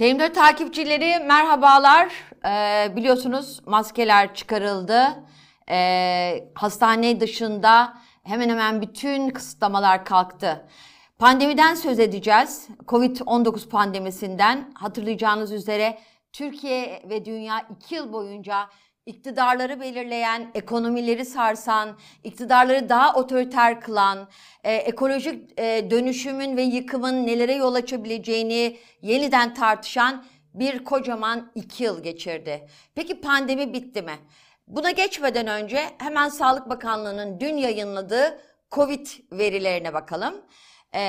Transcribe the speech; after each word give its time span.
TM4 0.00 0.32
takipçileri 0.32 1.24
merhabalar. 1.24 2.12
Ee, 2.44 2.96
biliyorsunuz 2.96 3.60
maskeler 3.66 4.34
çıkarıldı. 4.34 5.24
Ee, 5.70 6.50
hastane 6.54 7.20
dışında 7.20 7.94
hemen 8.22 8.48
hemen 8.48 8.82
bütün 8.82 9.30
kısıtlamalar 9.30 10.04
kalktı. 10.04 10.66
Pandemiden 11.18 11.74
söz 11.74 11.98
edeceğiz. 11.98 12.68
Covid-19 12.86 13.68
pandemisinden 13.68 14.72
hatırlayacağınız 14.74 15.52
üzere 15.52 15.98
Türkiye 16.32 17.02
ve 17.10 17.24
dünya 17.24 17.66
iki 17.70 17.94
yıl 17.94 18.12
boyunca 18.12 18.68
iktidarları 19.06 19.80
belirleyen, 19.80 20.50
ekonomileri 20.54 21.24
sarsan, 21.24 21.98
iktidarları 22.24 22.88
daha 22.88 23.14
otoriter 23.14 23.80
kılan, 23.80 24.28
e, 24.64 24.74
ekolojik 24.74 25.60
e, 25.60 25.90
dönüşümün 25.90 26.56
ve 26.56 26.62
yıkımın 26.62 27.26
nelere 27.26 27.54
yol 27.54 27.74
açabileceğini 27.74 28.78
yeniden 29.02 29.54
tartışan 29.54 30.24
bir 30.54 30.84
kocaman 30.84 31.52
iki 31.54 31.84
yıl 31.84 32.02
geçirdi. 32.02 32.68
Peki 32.94 33.20
pandemi 33.20 33.72
bitti 33.72 34.02
mi? 34.02 34.18
Buna 34.66 34.90
geçmeden 34.90 35.46
önce 35.46 35.90
hemen 35.98 36.28
Sağlık 36.28 36.68
Bakanlığı'nın 36.68 37.40
dün 37.40 37.56
yayınladığı 37.56 38.40
Covid 38.70 39.06
verilerine 39.32 39.94
bakalım. 39.94 40.34
E, 40.94 41.00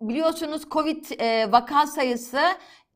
biliyorsunuz 0.00 0.62
Covid 0.70 1.20
e, 1.20 1.52
vaka 1.52 1.86
sayısı 1.86 2.40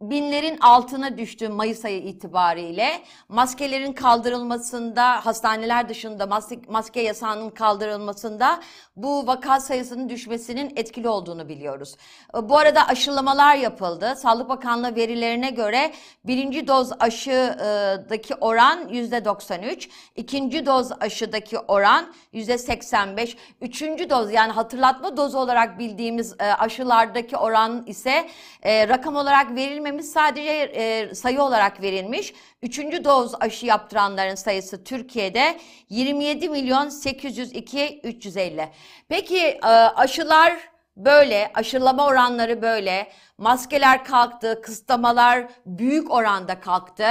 binlerin 0.01 0.59
altına 0.59 1.19
düştü 1.19 1.49
Mayıs 1.49 1.85
ayı 1.85 2.03
itibariyle. 2.03 3.03
Maskelerin 3.29 3.93
kaldırılmasında, 3.93 5.27
hastaneler 5.27 5.89
dışında 5.89 6.27
maske, 6.27 6.61
maske 6.69 7.01
yasağının 7.01 7.51
kaldırılmasında 7.51 8.61
bu 8.97 9.27
vaka 9.27 9.61
sayısının 9.61 10.09
düşmesinin 10.09 10.73
etkili 10.77 11.09
olduğunu 11.09 11.49
biliyoruz. 11.49 11.97
Bu 12.43 12.59
arada 12.59 12.87
aşılamalar 12.87 13.57
yapıldı. 13.57 14.15
Sağlık 14.17 14.49
Bakanlığı 14.49 14.97
verilerine 14.97 15.51
göre 15.51 15.93
birinci 16.25 16.69
doz 16.69 16.93
aşıdaki 17.01 18.35
oran 18.35 18.89
yüzde 18.89 19.25
93, 19.25 19.89
ikinci 20.17 20.67
doz 20.67 20.93
aşıdaki 21.01 21.59
oran 21.59 22.13
yüzde 22.33 22.59
85, 22.59 23.37
üçüncü 23.61 24.11
doz 24.11 24.33
yani 24.33 24.53
hatırlatma 24.53 25.17
dozu 25.17 25.39
olarak 25.39 25.79
bildiğimiz 25.79 26.35
e, 26.41 26.45
aşılardaki 26.45 27.37
oran 27.37 27.83
ise 27.87 28.29
e, 28.63 28.89
rakam 28.89 29.17
olarak 29.17 29.55
verilmedi 29.55 29.90
verilmemiz 29.91 30.13
sadece 30.13 30.51
e, 30.51 31.15
sayı 31.15 31.43
olarak 31.43 31.83
verilmiş. 31.83 32.35
Üçüncü 32.63 33.05
doz 33.05 33.35
aşı 33.41 33.67
yaptıranların 33.67 34.35
sayısı 34.35 34.85
Türkiye'de 34.85 35.59
27 35.89 36.49
milyon 36.49 36.89
802 36.89 38.01
350. 38.05 38.69
Peki 39.09 39.39
e, 39.39 39.67
aşılar 39.97 40.53
böyle, 40.97 41.51
aşılama 41.55 42.07
oranları 42.07 42.63
böyle, 42.63 43.13
maskeler 43.39 44.05
kalktı, 44.05 44.61
kısıtlamalar 44.63 45.49
büyük 45.67 46.11
oranda 46.11 46.61
kalktı. 46.61 47.07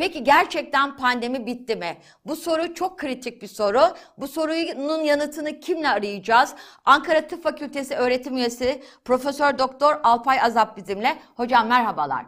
Peki 0.00 0.24
gerçekten 0.24 0.96
pandemi 0.96 1.46
bitti 1.46 1.76
mi? 1.76 1.96
Bu 2.26 2.36
soru 2.36 2.74
çok 2.74 2.98
kritik 2.98 3.42
bir 3.42 3.46
soru. 3.46 3.80
Bu 4.18 4.28
sorunun 4.28 5.02
yanıtını 5.02 5.60
kimle 5.60 5.88
arayacağız? 5.88 6.54
Ankara 6.84 7.26
Tıp 7.26 7.42
Fakültesi 7.42 7.94
öğretim 7.94 8.36
üyesi 8.36 8.82
Profesör 9.04 9.58
Doktor 9.58 10.00
Alpay 10.02 10.40
Azap 10.40 10.76
bizimle. 10.76 11.18
Hocam 11.36 11.68
merhabalar. 11.68 12.26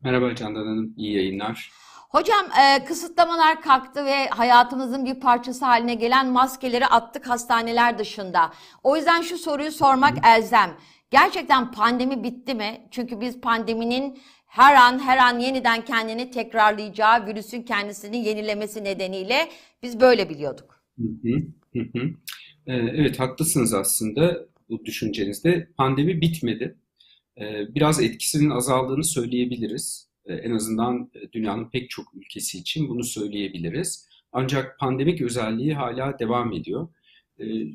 Merhaba 0.00 0.34
Candan 0.34 0.60
Hanım, 0.60 0.94
iyi 0.96 1.16
yayınlar. 1.16 1.72
Hocam 2.08 2.46
e, 2.62 2.84
kısıtlamalar 2.84 3.62
kalktı 3.62 4.04
ve 4.04 4.28
hayatımızın 4.28 5.04
bir 5.04 5.20
parçası 5.20 5.64
haline 5.64 5.94
gelen 5.94 6.26
maskeleri 6.26 6.86
attık 6.86 7.28
hastaneler 7.28 7.98
dışında. 7.98 8.52
O 8.82 8.96
yüzden 8.96 9.20
şu 9.20 9.38
soruyu 9.38 9.72
sormak 9.72 10.26
elzem. 10.26 10.76
Gerçekten 11.10 11.72
pandemi 11.72 12.22
bitti 12.22 12.54
mi? 12.54 12.88
Çünkü 12.90 13.20
biz 13.20 13.40
pandeminin 13.40 14.20
her 14.50 14.74
an 14.74 14.98
her 14.98 15.18
an 15.18 15.38
yeniden 15.38 15.84
kendini 15.84 16.30
tekrarlayacağı 16.30 17.26
virüsün 17.26 17.62
kendisini 17.62 18.24
yenilemesi 18.28 18.84
nedeniyle 18.84 19.48
biz 19.82 20.00
böyle 20.00 20.28
biliyorduk. 20.28 20.84
Hı 20.98 21.06
hı, 21.72 21.80
hı. 21.80 22.10
Ee, 22.66 22.74
evet 22.74 23.20
haklısınız 23.20 23.74
aslında 23.74 24.46
bu 24.68 24.84
düşüncenizde. 24.84 25.68
Pandemi 25.76 26.20
bitmedi. 26.20 26.76
Ee, 27.40 27.74
biraz 27.74 28.02
etkisinin 28.02 28.50
azaldığını 28.50 29.04
söyleyebiliriz. 29.04 30.08
Ee, 30.26 30.34
en 30.34 30.50
azından 30.50 31.10
e, 31.14 31.32
dünyanın 31.32 31.70
pek 31.70 31.90
çok 31.90 32.14
ülkesi 32.14 32.58
için 32.58 32.88
bunu 32.88 33.04
söyleyebiliriz. 33.04 34.08
Ancak 34.32 34.78
pandemik 34.78 35.20
özelliği 35.20 35.74
hala 35.74 36.18
devam 36.18 36.52
ediyor. 36.52 36.88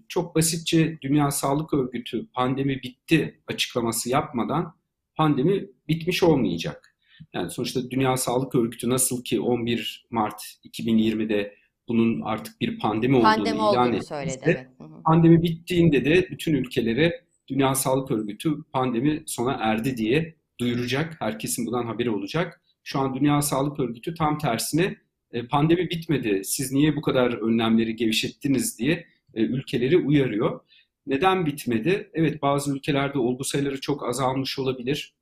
Çok 0.08 0.36
basitçe 0.36 0.98
Dünya 1.02 1.32
Sağlık 1.32 1.74
Örgütü 1.74 2.28
pandemi 2.34 2.84
bitti 2.84 3.40
açıklaması 3.48 4.10
yapmadan 4.10 4.76
pandemi 5.16 5.66
bitmiş 5.88 6.24
olmayacak. 6.24 6.96
Yani 7.34 7.50
sonuçta 7.50 7.92
Dünya 7.92 8.18
Sağlık 8.18 8.56
Örgütü 8.56 8.90
nasıl 8.90 9.24
ki 9.24 9.42
11 9.42 10.08
Mart 10.12 10.42
2020'de 10.66 11.56
bunun 11.88 12.22
artık 12.22 12.62
bir 12.62 12.80
pandemi, 12.80 13.22
pandemi 13.22 13.62
olduğunu 13.62 13.74
ilan 13.74 13.94
etti. 13.94 14.06
Söyledi, 14.06 14.40
evet. 14.44 14.68
Pandemi 15.06 15.44
bittiğinde 15.44 16.06
de 16.06 16.28
bütün 16.30 16.54
ülkelere 16.54 17.26
Dünya 17.48 17.76
Sağlık 17.76 18.12
Örgütü 18.12 18.64
pandemi 18.74 19.24
sona 19.26 19.54
erdi 19.54 19.98
diye 19.98 20.36
duyuracak. 20.60 21.16
Herkesin 21.20 21.66
bundan 21.68 21.86
haberi 21.86 22.10
olacak. 22.10 22.62
Şu 22.84 23.00
an 23.00 23.16
Dünya 23.16 23.42
Sağlık 23.42 23.80
Örgütü 23.80 24.14
tam 24.14 24.38
tersine 24.38 24.96
e, 25.32 25.48
pandemi 25.48 25.90
bitmedi, 25.90 26.42
siz 26.44 26.72
niye 26.72 26.96
bu 26.96 27.02
kadar 27.02 27.32
önlemleri 27.32 27.96
gevşettiniz 27.96 28.80
diye 28.80 29.06
e, 29.34 29.42
ülkeleri 29.42 29.98
uyarıyor. 29.98 30.60
Neden 31.08 31.46
bitmedi? 31.46 32.10
Evet 32.14 32.42
bazı 32.42 32.76
ülkelerde 32.76 33.20
olgu 33.20 33.44
sayıları 33.44 33.82
çok 33.82 34.10
azalmış 34.10 34.60
olabilir 34.60 35.16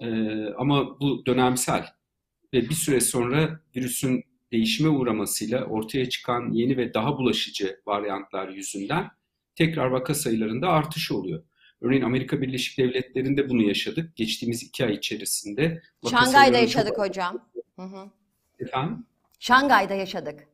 ee, 0.00 0.46
ama 0.58 1.00
bu 1.00 1.26
dönemsel 1.26 1.86
ve 2.54 2.68
bir 2.68 2.74
süre 2.74 3.00
sonra 3.00 3.60
virüsün 3.76 4.24
değişime 4.52 4.88
uğramasıyla 4.88 5.64
ortaya 5.64 6.08
çıkan 6.08 6.52
yeni 6.52 6.76
ve 6.76 6.94
daha 6.94 7.18
bulaşıcı 7.18 7.80
varyantlar 7.86 8.48
yüzünden 8.48 9.10
tekrar 9.54 9.86
vaka 9.86 10.14
sayılarında 10.14 10.68
artış 10.68 11.12
oluyor. 11.12 11.42
Örneğin 11.80 12.02
Amerika 12.02 12.40
Birleşik 12.42 12.78
Devletleri'nde 12.78 13.48
bunu 13.48 13.62
yaşadık. 13.62 14.16
Geçtiğimiz 14.16 14.62
iki 14.62 14.84
ay 14.84 14.94
içerisinde. 14.94 15.82
Şangay'da 16.10 16.58
yaşadık 16.58 16.96
çok... 16.96 17.06
hocam. 17.06 17.48
Hı 17.76 17.82
hı. 17.82 18.10
Efendim? 18.60 19.06
Şangay'da 19.38 19.94
yaşadık. 19.94 20.48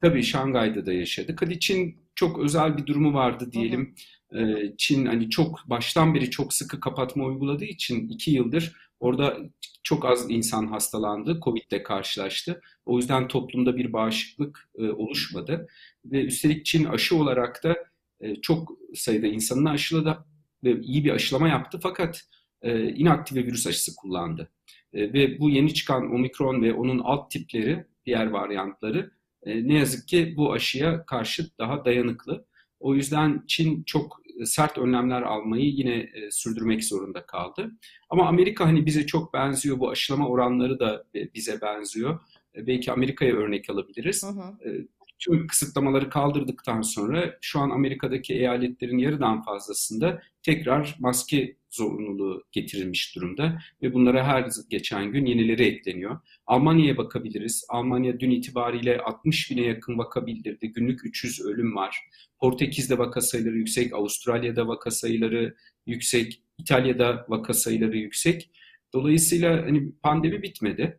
Tabii 0.00 0.22
Şangay'da 0.22 0.86
da 0.86 0.92
yaşadık. 0.92 1.42
Hadi 1.42 1.60
Çin 1.60 1.96
çok 2.14 2.38
özel 2.38 2.76
bir 2.76 2.86
durumu 2.86 3.14
vardı 3.14 3.52
diyelim. 3.52 3.94
Hı 4.32 4.38
hı. 4.38 4.58
Ee, 4.58 4.74
Çin 4.78 5.06
hani 5.06 5.30
çok 5.30 5.64
baştan 5.66 6.14
beri 6.14 6.30
çok 6.30 6.54
sıkı 6.54 6.80
kapatma 6.80 7.24
uyguladığı 7.24 7.64
için 7.64 8.08
iki 8.08 8.30
yıldır 8.30 8.76
orada 9.00 9.38
çok 9.82 10.04
az 10.04 10.30
insan 10.30 10.66
hastalandı, 10.66 11.40
Covid'le 11.44 11.82
karşılaştı. 11.82 12.60
O 12.86 12.96
yüzden 12.96 13.28
toplumda 13.28 13.76
bir 13.76 13.92
bağışıklık 13.92 14.70
e, 14.78 14.82
oluşmadı. 14.82 15.68
Ve 16.04 16.24
üstelik 16.24 16.66
Çin 16.66 16.84
aşı 16.84 17.16
olarak 17.16 17.64
da 17.64 17.76
e, 18.20 18.36
çok 18.40 18.72
sayıda 18.94 19.26
insanını 19.26 19.70
aşıladı 19.70 20.24
ve 20.64 20.80
iyi 20.80 21.04
bir 21.04 21.10
aşılama 21.10 21.48
yaptı 21.48 21.80
fakat 21.82 22.22
e, 22.62 22.88
inaktive 22.88 23.44
virüs 23.44 23.66
aşısı 23.66 23.96
kullandı. 23.96 24.50
Ve 24.94 25.40
bu 25.40 25.50
yeni 25.50 25.74
çıkan 25.74 26.14
omikron 26.14 26.62
ve 26.62 26.74
onun 26.74 26.98
alt 26.98 27.30
tipleri, 27.30 27.86
diğer 28.06 28.26
varyantları 28.26 29.10
ne 29.46 29.74
yazık 29.74 30.08
ki 30.08 30.34
bu 30.36 30.52
aşıya 30.52 31.06
karşı 31.06 31.58
daha 31.58 31.84
dayanıklı. 31.84 32.44
O 32.80 32.94
yüzden 32.94 33.44
Çin 33.46 33.82
çok 33.82 34.20
sert 34.44 34.78
önlemler 34.78 35.22
almayı 35.22 35.64
yine 35.64 35.94
e, 35.94 36.30
sürdürmek 36.30 36.84
zorunda 36.84 37.26
kaldı. 37.26 37.70
Ama 38.10 38.26
Amerika 38.26 38.66
hani 38.66 38.86
bize 38.86 39.06
çok 39.06 39.34
benziyor. 39.34 39.78
Bu 39.78 39.90
aşılama 39.90 40.28
oranları 40.28 40.80
da 40.80 41.04
e, 41.14 41.34
bize 41.34 41.60
benziyor. 41.60 42.20
E, 42.54 42.66
belki 42.66 42.92
Amerika'ya 42.92 43.34
örnek 43.34 43.70
alabiliriz. 43.70 44.22
Hı 44.22 44.28
hı. 44.28 44.68
E, 44.68 44.86
tüm 45.18 45.46
kısıtlamaları 45.46 46.10
kaldırdıktan 46.10 46.82
sonra 46.82 47.38
şu 47.40 47.60
an 47.60 47.70
Amerika'daki 47.70 48.34
eyaletlerin 48.34 48.98
yarıdan 48.98 49.42
fazlasında 49.42 50.22
tekrar 50.42 50.96
maske 50.98 51.56
zorunluluğu 51.70 52.44
getirilmiş 52.52 53.16
durumda 53.16 53.58
ve 53.82 53.94
bunlara 53.94 54.26
her 54.26 54.48
geçen 54.70 55.12
gün 55.12 55.26
yenileri 55.26 55.64
ekleniyor. 55.64 56.20
Almanya'ya 56.46 56.96
bakabiliriz. 56.96 57.64
Almanya 57.68 58.20
dün 58.20 58.30
itibariyle 58.30 59.00
60 59.00 59.50
bine 59.50 59.60
yakın 59.60 59.98
vaka 59.98 60.26
bildirdi. 60.26 60.72
Günlük 60.72 61.06
300 61.06 61.40
ölüm 61.40 61.76
var. 61.76 61.96
Portekiz'de 62.40 62.98
vaka 62.98 63.20
sayıları 63.20 63.56
yüksek, 63.56 63.92
Avustralya'da 63.92 64.68
vaka 64.68 64.90
sayıları 64.90 65.54
yüksek, 65.86 66.42
İtalya'da 66.58 67.26
vaka 67.28 67.54
sayıları 67.54 67.96
yüksek. 67.96 68.50
Dolayısıyla 68.92 69.66
hani 69.66 69.92
pandemi 70.02 70.42
bitmedi. 70.42 70.98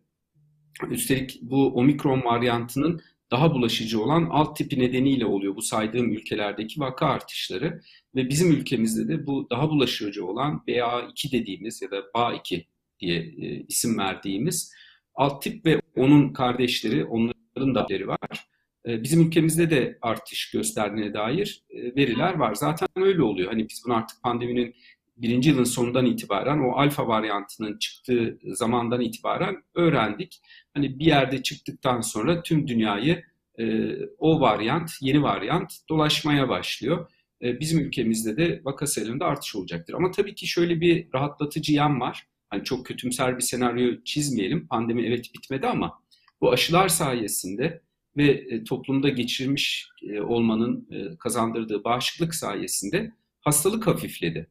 Üstelik 0.90 1.40
bu 1.42 1.76
omikron 1.76 2.24
varyantının 2.24 3.02
daha 3.32 3.54
bulaşıcı 3.54 4.02
olan 4.02 4.28
alt 4.32 4.58
tipi 4.58 4.80
nedeniyle 4.80 5.26
oluyor 5.26 5.56
bu 5.56 5.62
saydığım 5.62 6.12
ülkelerdeki 6.12 6.80
vaka 6.80 7.08
artışları. 7.08 7.82
Ve 8.16 8.30
bizim 8.30 8.52
ülkemizde 8.52 9.08
de 9.08 9.28
bu 9.28 9.48
daha 9.50 9.70
bulaşıcı 9.70 10.26
olan 10.26 10.64
BA2 10.68 11.32
dediğimiz 11.32 11.82
ya 11.82 11.92
da 11.92 12.00
BA2 12.00 12.66
diye 13.00 13.20
e, 13.20 13.66
isim 13.68 13.98
verdiğimiz 13.98 14.74
alt 15.16 15.44
tip 15.44 15.66
ve 15.66 15.82
onun 15.96 16.34
kardeşleri, 16.34 17.06
onların 17.06 17.76
da 17.76 17.88
var. 18.08 18.48
E, 18.88 19.04
bizim 19.04 19.28
ülkemizde 19.28 19.70
de 19.70 19.98
artış 20.02 20.52
gösterdiğine 20.52 21.14
dair 21.14 21.64
e, 21.70 21.96
veriler 21.96 22.34
var. 22.34 22.56
Zaten 22.56 22.88
öyle 22.96 23.24
oluyor. 23.24 23.50
Hani 23.50 23.70
biz 23.70 23.82
bunu 23.86 23.96
artık 23.96 24.24
pandeminin 24.24 24.76
birinci 25.22 25.50
yılın 25.50 25.64
sonundan 25.64 26.06
itibaren 26.06 26.60
o 26.60 26.72
alfa 26.72 27.08
varyantının 27.08 27.78
çıktığı 27.78 28.40
zamandan 28.44 29.02
itibaren 29.02 29.64
öğrendik. 29.76 30.42
Hani 30.74 31.00
bir 31.00 31.06
yerde 31.06 31.44
çıktıktan 31.44 32.02
sonra 32.02 32.44
tüm 32.44 32.68
dünyayı 32.68 33.24
e, 33.60 33.96
o 34.18 34.42
varyant, 34.42 34.92
yeni 35.02 35.24
varyant 35.24 35.74
dolaşmaya 35.90 36.50
başlıyor. 36.50 37.12
E, 37.42 37.60
bizim 37.60 37.80
ülkemizde 37.80 38.38
de 38.38 38.62
vaka 38.64 38.88
sayılarında 38.88 39.26
artış 39.26 39.56
olacaktır. 39.56 39.94
Ama 39.94 40.12
tabii 40.12 40.36
ki 40.36 40.48
şöyle 40.48 40.82
bir 40.82 41.08
rahatlatıcı 41.14 41.74
yan 41.74 42.00
var. 42.00 42.28
Hani 42.50 42.64
çok 42.64 42.86
kötümser 42.86 43.38
bir 43.38 43.44
senaryo 43.44 44.04
çizmeyelim. 44.06 44.68
Pandemi 44.68 45.06
evet 45.06 45.26
bitmedi 45.38 45.68
ama 45.68 46.00
bu 46.42 46.52
aşılar 46.52 46.88
sayesinde 46.88 47.82
ve 48.18 48.32
e, 48.32 48.64
toplumda 48.64 49.10
geçirmiş 49.10 49.90
e, 50.04 50.22
olmanın 50.22 50.88
e, 50.92 51.18
kazandırdığı 51.18 51.84
bağışıklık 51.84 52.36
sayesinde 52.36 53.12
hastalık 53.42 53.88
hafifledi. 53.88 54.48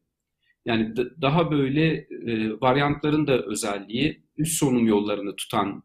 Yani 0.69 0.95
daha 1.21 1.51
böyle 1.51 2.07
varyantların 2.61 3.27
da 3.27 3.41
özelliği 3.45 4.23
üst 4.37 4.59
solunum 4.59 4.87
yollarını 4.87 5.35
tutan 5.35 5.83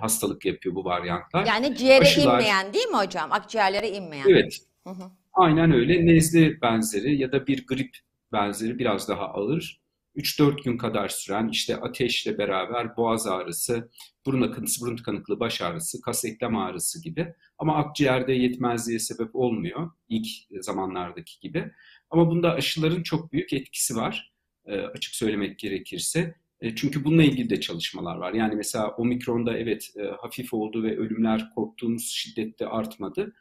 hastalık 0.00 0.44
yapıyor 0.44 0.74
bu 0.74 0.84
varyantlar. 0.84 1.46
Yani 1.46 1.76
ciğere 1.76 2.02
Aşılar, 2.02 2.38
inmeyen 2.38 2.74
değil 2.74 2.86
mi 2.86 2.96
hocam? 2.96 3.32
Akciğerlere 3.32 3.88
inmeyen. 3.88 4.24
Evet. 4.28 4.58
Hı 4.84 4.90
hı. 4.90 5.10
Aynen 5.32 5.72
öyle. 5.72 6.06
Nezle 6.06 6.60
benzeri 6.62 7.16
ya 7.16 7.32
da 7.32 7.46
bir 7.46 7.66
grip 7.66 7.96
benzeri 8.32 8.78
biraz 8.78 9.08
daha 9.08 9.24
ağır. 9.24 9.80
3-4 10.16 10.62
gün 10.64 10.78
kadar 10.78 11.08
süren 11.08 11.48
işte 11.48 11.76
ateşle 11.76 12.38
beraber 12.38 12.96
boğaz 12.96 13.26
ağrısı, 13.26 13.90
burun 14.26 14.42
akıntısı, 14.42 14.86
burun 14.86 14.96
tıkanıklığı, 14.96 15.40
baş 15.40 15.62
ağrısı, 15.62 16.00
kas 16.00 16.24
eklem 16.24 16.56
ağrısı 16.56 17.02
gibi. 17.02 17.34
Ama 17.58 17.76
akciğerde 17.76 18.32
yetmezliğe 18.32 18.98
sebep 18.98 19.36
olmuyor 19.36 19.90
ilk 20.08 20.26
zamanlardaki 20.60 21.40
gibi. 21.40 21.72
Ama 22.10 22.30
bunda 22.30 22.52
aşıların 22.52 23.02
çok 23.02 23.32
büyük 23.32 23.52
etkisi 23.52 23.96
var 23.96 24.32
e, 24.68 24.80
açık 24.80 25.14
söylemek 25.14 25.58
gerekirse. 25.58 26.34
E, 26.60 26.74
çünkü 26.74 27.04
bununla 27.04 27.22
ilgili 27.22 27.50
de 27.50 27.60
çalışmalar 27.60 28.16
var. 28.16 28.32
Yani 28.32 28.54
mesela 28.54 28.90
omikronda 28.90 29.58
evet 29.58 29.90
e, 29.96 30.02
hafif 30.02 30.54
oldu 30.54 30.82
ve 30.82 30.98
ölümler 30.98 31.50
korktuğumuz 31.54 32.10
şiddette 32.10 32.66
artmadı. 32.66 33.34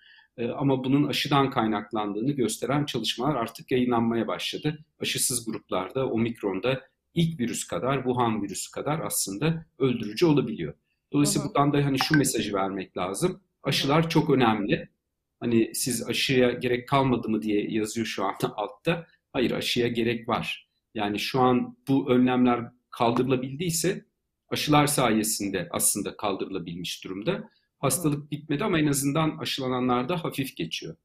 Ama 0.57 0.83
bunun 0.83 1.07
aşıdan 1.07 1.49
kaynaklandığını 1.49 2.31
gösteren 2.31 2.85
çalışmalar 2.85 3.35
artık 3.35 3.71
yayınlanmaya 3.71 4.27
başladı. 4.27 4.85
Aşısız 4.99 5.45
gruplarda 5.45 6.09
omikronda 6.09 6.81
ilk 7.13 7.39
virüs 7.39 7.67
kadar, 7.67 7.95
Wuhan 7.95 8.43
virüsü 8.43 8.71
kadar 8.71 8.99
aslında 8.99 9.65
öldürücü 9.79 10.25
olabiliyor. 10.25 10.73
Dolayısıyla 11.13 11.45
hı. 11.45 11.49
buradan 11.49 11.73
da 11.73 11.85
hani 11.85 11.99
şu 11.99 12.17
mesajı 12.17 12.53
vermek 12.53 12.97
lazım. 12.97 13.41
Aşılar 13.63 14.09
çok 14.09 14.29
önemli. 14.29 14.89
Hani 15.39 15.75
siz 15.75 16.07
aşıya 16.07 16.51
gerek 16.51 16.87
kalmadı 16.87 17.29
mı 17.29 17.41
diye 17.41 17.71
yazıyor 17.71 18.07
şu 18.07 18.25
anda 18.25 18.53
altta. 18.57 19.07
Hayır 19.33 19.51
aşıya 19.51 19.87
gerek 19.87 20.29
var. 20.29 20.67
Yani 20.95 21.19
şu 21.19 21.41
an 21.41 21.77
bu 21.87 22.11
önlemler 22.11 22.59
kaldırılabildiyse 22.89 24.05
aşılar 24.49 24.87
sayesinde 24.87 25.67
aslında 25.71 26.17
kaldırılabilmiş 26.17 27.03
durumda. 27.03 27.49
Hastalık 27.79 28.31
bitmedi 28.31 28.63
ama 28.63 28.79
en 28.79 28.87
azından 28.87 29.37
aşılananlarda 29.37 30.23
hafif 30.23 30.57
geçiyor. 30.57 30.95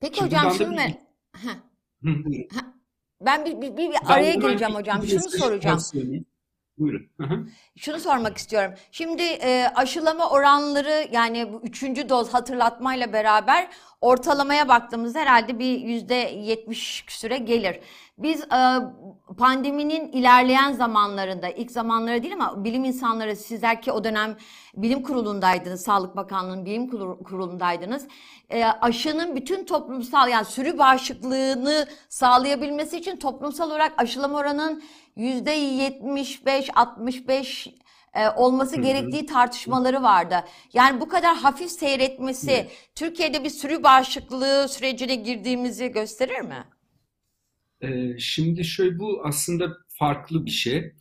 Peki 0.00 0.18
Şimdi 0.18 0.36
hocam 0.36 0.52
şunu 0.54 0.76
bir... 0.76 0.94
ben 3.20 3.44
bir, 3.44 3.60
bir, 3.60 3.76
bir, 3.76 3.90
araya 4.04 4.34
gireceğim 4.34 4.74
hocam. 4.74 5.06
Şunu 5.06 5.20
soracağım. 5.20 5.80
Buyurun. 6.78 7.08
Şunu 7.76 8.00
sormak 8.00 8.38
istiyorum. 8.38 8.72
Şimdi 8.92 9.22
e, 9.22 9.66
aşılama 9.74 10.30
oranları 10.30 11.08
yani 11.12 11.52
bu 11.52 11.60
üçüncü 11.62 12.08
doz 12.08 12.34
hatırlatmayla 12.34 13.12
beraber 13.12 13.68
ortalamaya 14.00 14.68
baktığımızda 14.68 15.18
herhalde 15.18 15.58
bir 15.58 15.80
yüzde 15.80 16.14
yetmiş 16.14 17.04
süre 17.08 17.36
gelir. 17.36 17.80
Biz 18.18 18.40
e, 18.40 18.78
pandeminin 19.38 20.12
ilerleyen 20.12 20.72
zamanlarında, 20.72 21.48
ilk 21.48 21.70
zamanları 21.70 22.22
değil 22.22 22.34
ama 22.34 22.64
bilim 22.64 22.84
insanları 22.84 23.36
sizler 23.36 23.82
ki 23.82 23.92
o 23.92 24.04
dönem 24.04 24.36
bilim 24.76 25.02
kurulundaydınız, 25.02 25.82
Sağlık 25.82 26.16
Bakanlığı'nın 26.16 26.66
bilim 26.66 26.90
kurulundaydınız. 27.24 28.06
E, 28.50 28.64
aşının 28.64 29.36
bütün 29.36 29.64
toplumsal 29.64 30.28
yani 30.28 30.44
sürü 30.44 30.78
bağışıklığını 30.78 31.88
sağlayabilmesi 32.08 32.98
için 32.98 33.16
toplumsal 33.16 33.70
olarak 33.70 33.92
aşılama 33.96 34.38
oranının 34.38 34.82
yüzde 35.16 35.50
yetmiş 35.50 36.46
beş, 36.46 36.70
altmış 36.74 37.28
beş 37.28 37.68
e, 38.14 38.28
olması 38.28 38.80
gerektiği 38.80 39.26
tartışmaları 39.26 40.02
vardı. 40.02 40.44
Yani 40.72 41.00
bu 41.00 41.08
kadar 41.08 41.36
hafif 41.36 41.70
seyretmesi 41.70 42.50
evet. 42.50 42.90
Türkiye'de 42.94 43.44
bir 43.44 43.50
sürü 43.50 43.82
bağışıklığı 43.82 44.68
sürecine 44.68 45.14
girdiğimizi 45.14 45.88
gösterir 45.88 46.40
mi? 46.40 46.64
Ee, 47.80 48.18
şimdi 48.18 48.64
şöyle 48.64 48.98
bu 48.98 49.22
aslında 49.24 49.68
farklı 49.88 50.46
bir 50.46 50.50
şey. 50.50 50.94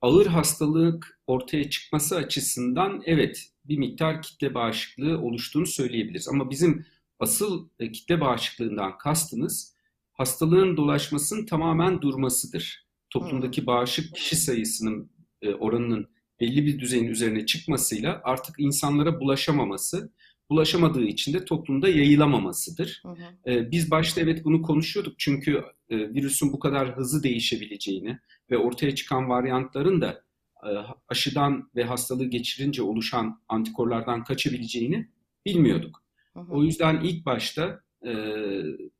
Ağır 0.00 0.26
hastalık 0.26 1.20
ortaya 1.26 1.70
çıkması 1.70 2.16
açısından 2.16 3.02
evet 3.04 3.46
bir 3.64 3.78
miktar 3.78 4.22
kitle 4.22 4.54
bağışıklığı 4.54 5.18
oluştuğunu 5.18 5.66
söyleyebiliriz. 5.66 6.28
Ama 6.28 6.50
bizim 6.50 6.86
asıl 7.18 7.68
e, 7.78 7.92
kitle 7.92 8.20
bağışıklığından 8.20 8.98
kastımız 8.98 9.74
hastalığın 10.12 10.76
dolaşmasının 10.76 11.46
tamamen 11.46 12.02
durmasıdır. 12.02 12.88
Toplumdaki 13.10 13.66
bağışık 13.66 14.14
kişi 14.14 14.36
sayısının 14.36 15.10
e, 15.42 15.54
oranının 15.54 16.08
belli 16.40 16.66
bir 16.66 16.78
düzeyin 16.78 17.08
üzerine 17.08 17.46
çıkmasıyla 17.46 18.20
artık 18.24 18.54
insanlara 18.58 19.20
bulaşamaması, 19.20 20.12
bulaşamadığı 20.50 21.04
için 21.04 21.32
de 21.34 21.44
toplumda 21.44 21.88
yayılamamasıdır. 21.88 23.02
Hı 23.02 23.08
hı. 23.08 23.52
Ee, 23.52 23.70
biz 23.70 23.90
başta 23.90 24.20
evet 24.20 24.44
bunu 24.44 24.62
konuşuyorduk 24.62 25.18
çünkü 25.18 25.62
e, 25.90 25.98
virüsün 25.98 26.52
bu 26.52 26.58
kadar 26.58 26.96
hızlı 26.96 27.22
değişebileceğini 27.22 28.18
ve 28.50 28.58
ortaya 28.58 28.94
çıkan 28.94 29.28
varyantların 29.28 30.00
da 30.00 30.22
e, 30.64 30.70
aşıdan 31.08 31.70
ve 31.76 31.84
hastalığı 31.84 32.24
geçirince 32.24 32.82
oluşan 32.82 33.42
antikorlardan 33.48 34.24
kaçabileceğini 34.24 35.08
bilmiyorduk. 35.46 36.02
Hı. 36.34 36.40
O 36.50 36.62
yüzden 36.62 37.00
ilk 37.00 37.26
başta 37.26 37.80
e, 38.06 38.12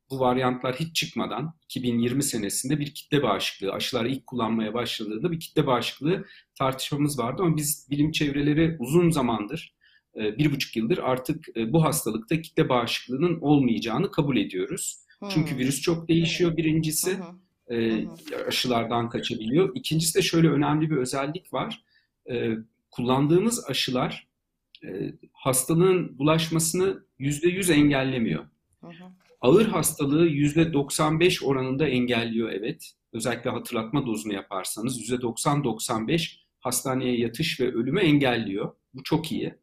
bu 0.09 0.19
varyantlar 0.19 0.75
hiç 0.75 0.95
çıkmadan 0.95 1.53
2020 1.63 2.23
senesinde 2.23 2.79
bir 2.79 2.93
kitle 2.93 3.23
bağışıklığı, 3.23 3.73
aşılar 3.73 4.05
ilk 4.05 4.27
kullanmaya 4.27 4.73
başladığında 4.73 5.31
bir 5.31 5.39
kitle 5.39 5.67
bağışıklığı 5.67 6.25
tartışmamız 6.55 7.19
vardı 7.19 7.41
ama 7.45 7.57
biz 7.57 7.87
bilim 7.89 8.11
çevreleri 8.11 8.75
uzun 8.79 9.09
zamandır, 9.09 9.75
e, 10.15 10.37
bir 10.37 10.51
buçuk 10.51 10.75
yıldır 10.75 10.97
artık 10.97 11.57
e, 11.57 11.73
bu 11.73 11.83
hastalıkta 11.83 12.41
kitle 12.41 12.69
bağışıklığının 12.69 13.39
olmayacağını 13.41 14.11
kabul 14.11 14.37
ediyoruz. 14.37 14.97
Hmm. 15.19 15.29
Çünkü 15.29 15.57
virüs 15.57 15.81
çok 15.81 16.07
değişiyor 16.07 16.57
birincisi, 16.57 17.17
hmm. 17.17 17.39
E, 17.69 18.07
aşılardan 18.47 19.09
kaçabiliyor. 19.09 19.75
İkincisi 19.75 20.17
de 20.17 20.21
şöyle 20.21 20.49
önemli 20.49 20.89
bir 20.89 20.97
özellik 20.97 21.53
var. 21.53 21.83
Kullandığımız 22.91 23.65
aşılar 23.69 24.27
hastalığın 25.33 26.19
bulaşmasını 26.19 27.03
%100 27.19 27.73
engellemiyor. 27.73 28.45
Ağır 29.41 29.65
hastalığı 29.65 30.27
%95 30.27 31.45
oranında 31.45 31.87
engelliyor 31.87 32.49
evet. 32.49 32.91
Özellikle 33.13 33.49
hatırlatma 33.49 34.05
dozunu 34.05 34.33
yaparsanız 34.33 35.09
%90-95 35.09 36.35
hastaneye 36.59 37.19
yatış 37.19 37.59
ve 37.59 37.73
ölümü 37.73 37.99
engelliyor. 37.99 38.71
Bu 38.93 39.03
çok 39.03 39.31
iyi. 39.31 39.55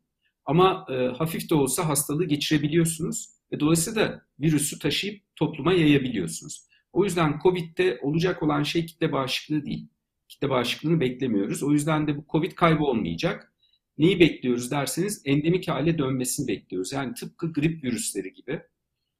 Ama 0.44 0.86
e, 0.90 0.94
hafif 0.94 1.50
de 1.50 1.54
olsa 1.54 1.88
hastalığı 1.88 2.24
geçirebiliyorsunuz 2.24 3.28
ve 3.52 3.60
dolayısıyla 3.60 4.02
da 4.02 4.22
virüsü 4.40 4.78
taşıyıp 4.78 5.22
topluma 5.36 5.72
yayabiliyorsunuz. 5.72 6.66
O 6.96 7.04
yüzden 7.04 7.38
COVID'de 7.42 7.98
olacak 8.02 8.42
olan 8.42 8.62
şey 8.62 8.86
kitle 8.86 9.12
bağışıklığı 9.12 9.64
değil. 9.64 9.88
Kitle 10.28 10.50
bağışıklığını 10.50 11.00
beklemiyoruz. 11.00 11.62
O 11.62 11.72
yüzden 11.72 12.06
de 12.06 12.16
bu 12.16 12.24
COVID 12.32 12.52
kaybı 12.52 12.84
olmayacak. 12.84 13.52
Neyi 13.98 14.20
bekliyoruz 14.20 14.70
derseniz 14.70 15.22
endemik 15.24 15.68
hale 15.68 15.98
dönmesini 15.98 16.48
bekliyoruz. 16.48 16.92
Yani 16.92 17.14
tıpkı 17.14 17.52
grip 17.52 17.84
virüsleri 17.84 18.32
gibi 18.32 18.62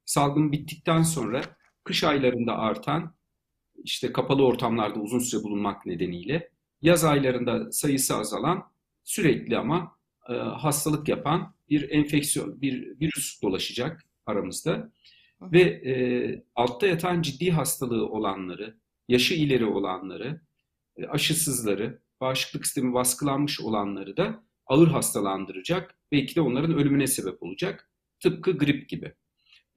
salgın 0.05 0.51
bittikten 0.51 1.01
sonra 1.03 1.41
kış 1.83 2.03
aylarında 2.03 2.57
artan 2.57 3.15
işte 3.83 4.11
kapalı 4.11 4.45
ortamlarda 4.45 4.99
uzun 4.99 5.19
süre 5.19 5.43
bulunmak 5.43 5.85
nedeniyle 5.85 6.49
yaz 6.81 7.03
aylarında 7.03 7.71
sayısı 7.71 8.15
azalan 8.15 8.63
sürekli 9.03 9.57
ama 9.57 9.97
e, 10.29 10.33
hastalık 10.33 11.07
yapan 11.07 11.53
bir 11.69 11.89
enfeksiyon, 11.89 12.61
bir 12.61 12.99
virüs 12.99 13.41
dolaşacak 13.41 14.03
aramızda. 14.25 14.91
Ve 15.41 15.61
e, 15.61 15.93
altta 16.55 16.87
yatan 16.87 17.21
ciddi 17.21 17.51
hastalığı 17.51 18.09
olanları, 18.09 18.77
yaşı 19.07 19.33
ileri 19.33 19.65
olanları, 19.65 20.41
e, 20.97 21.05
aşısızları, 21.05 22.01
bağışıklık 22.21 22.65
sistemi 22.65 22.93
baskılanmış 22.93 23.61
olanları 23.61 24.17
da 24.17 24.43
ağır 24.65 24.87
hastalandıracak. 24.87 25.95
Belki 26.11 26.35
de 26.35 26.41
onların 26.41 26.75
ölümüne 26.75 27.07
sebep 27.07 27.43
olacak. 27.43 27.91
Tıpkı 28.19 28.57
grip 28.57 28.89
gibi. 28.89 29.13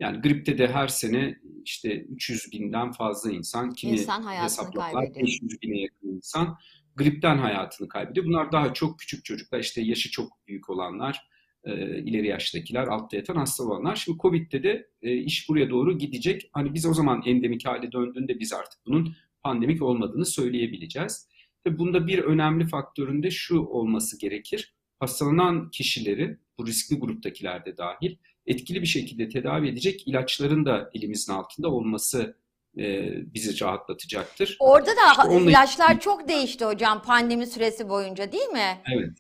Yani 0.01 0.21
gripte 0.21 0.59
de 0.59 0.69
her 0.69 0.89
sene 0.89 1.41
işte 1.65 2.01
300 2.01 2.53
binden 2.53 2.93
fazla 2.93 3.31
insan, 3.31 3.73
kimi 3.73 3.93
insan 3.93 4.43
hesaplar 4.43 5.15
500 5.15 5.63
bine 5.63 5.81
yakın 5.81 6.09
insan 6.09 6.59
gripten 6.97 7.39
hayatını 7.39 7.89
kaybediyor. 7.89 8.27
Bunlar 8.27 8.53
daha 8.53 8.75
çok 8.75 8.99
küçük 8.99 9.25
çocuklar, 9.25 9.61
işte 9.61 9.81
yaşı 9.83 10.11
çok 10.11 10.47
büyük 10.47 10.71
olanlar, 10.71 11.30
e, 11.65 11.99
ileri 11.99 12.27
yaştakiler, 12.27 12.87
altta 12.87 13.17
yatan 13.17 13.37
hasta 13.37 13.65
olanlar. 13.65 13.97
Şimdi 13.97 14.19
Covid'de 14.19 14.63
de 14.63 14.87
e, 15.03 15.15
iş 15.17 15.49
buraya 15.49 15.71
doğru 15.71 15.99
gidecek. 15.99 16.51
Hani 16.53 16.75
biz 16.75 16.87
o 16.87 16.95
zaman 16.95 17.23
endemik 17.27 17.67
hale 17.67 17.93
döndüğünde 17.93 18.41
biz 18.41 18.53
artık 18.53 18.81
bunun 18.87 19.15
pandemik 19.43 19.83
olmadığını 19.83 20.27
söyleyebileceğiz. 20.27 21.29
Ve 21.67 21.79
bunda 21.79 22.07
bir 22.07 22.19
önemli 22.19 22.67
faktörün 22.69 23.23
de 23.23 23.31
şu 23.31 23.59
olması 23.61 24.19
gerekir. 24.19 24.75
Hastalanan 25.01 25.71
kişileri, 25.71 26.37
bu 26.59 26.67
riskli 26.67 26.97
gruptakilerde 26.99 27.77
dahil, 27.77 28.17
etkili 28.47 28.83
bir 28.83 28.87
şekilde 28.87 29.29
tedavi 29.29 29.69
edecek 29.69 30.09
ilaçların 30.09 30.65
da 30.67 30.91
elimizin 30.95 31.33
altında 31.33 31.71
olması 31.71 32.37
e, 32.79 33.13
bizi 33.35 33.61
rahatlatacaktır. 33.65 34.57
Orada 34.61 34.87
da 34.91 35.11
İşte 35.11 35.23
onunla- 35.29 35.51
ilaçlar 35.51 36.01
çok 36.01 36.29
değişti 36.29 36.65
hocam 36.65 37.03
pandemi 37.03 37.47
süresi 37.47 37.89
boyunca 37.89 38.33
değil 38.33 38.49
mi? 38.49 38.79
Evet. 38.97 39.11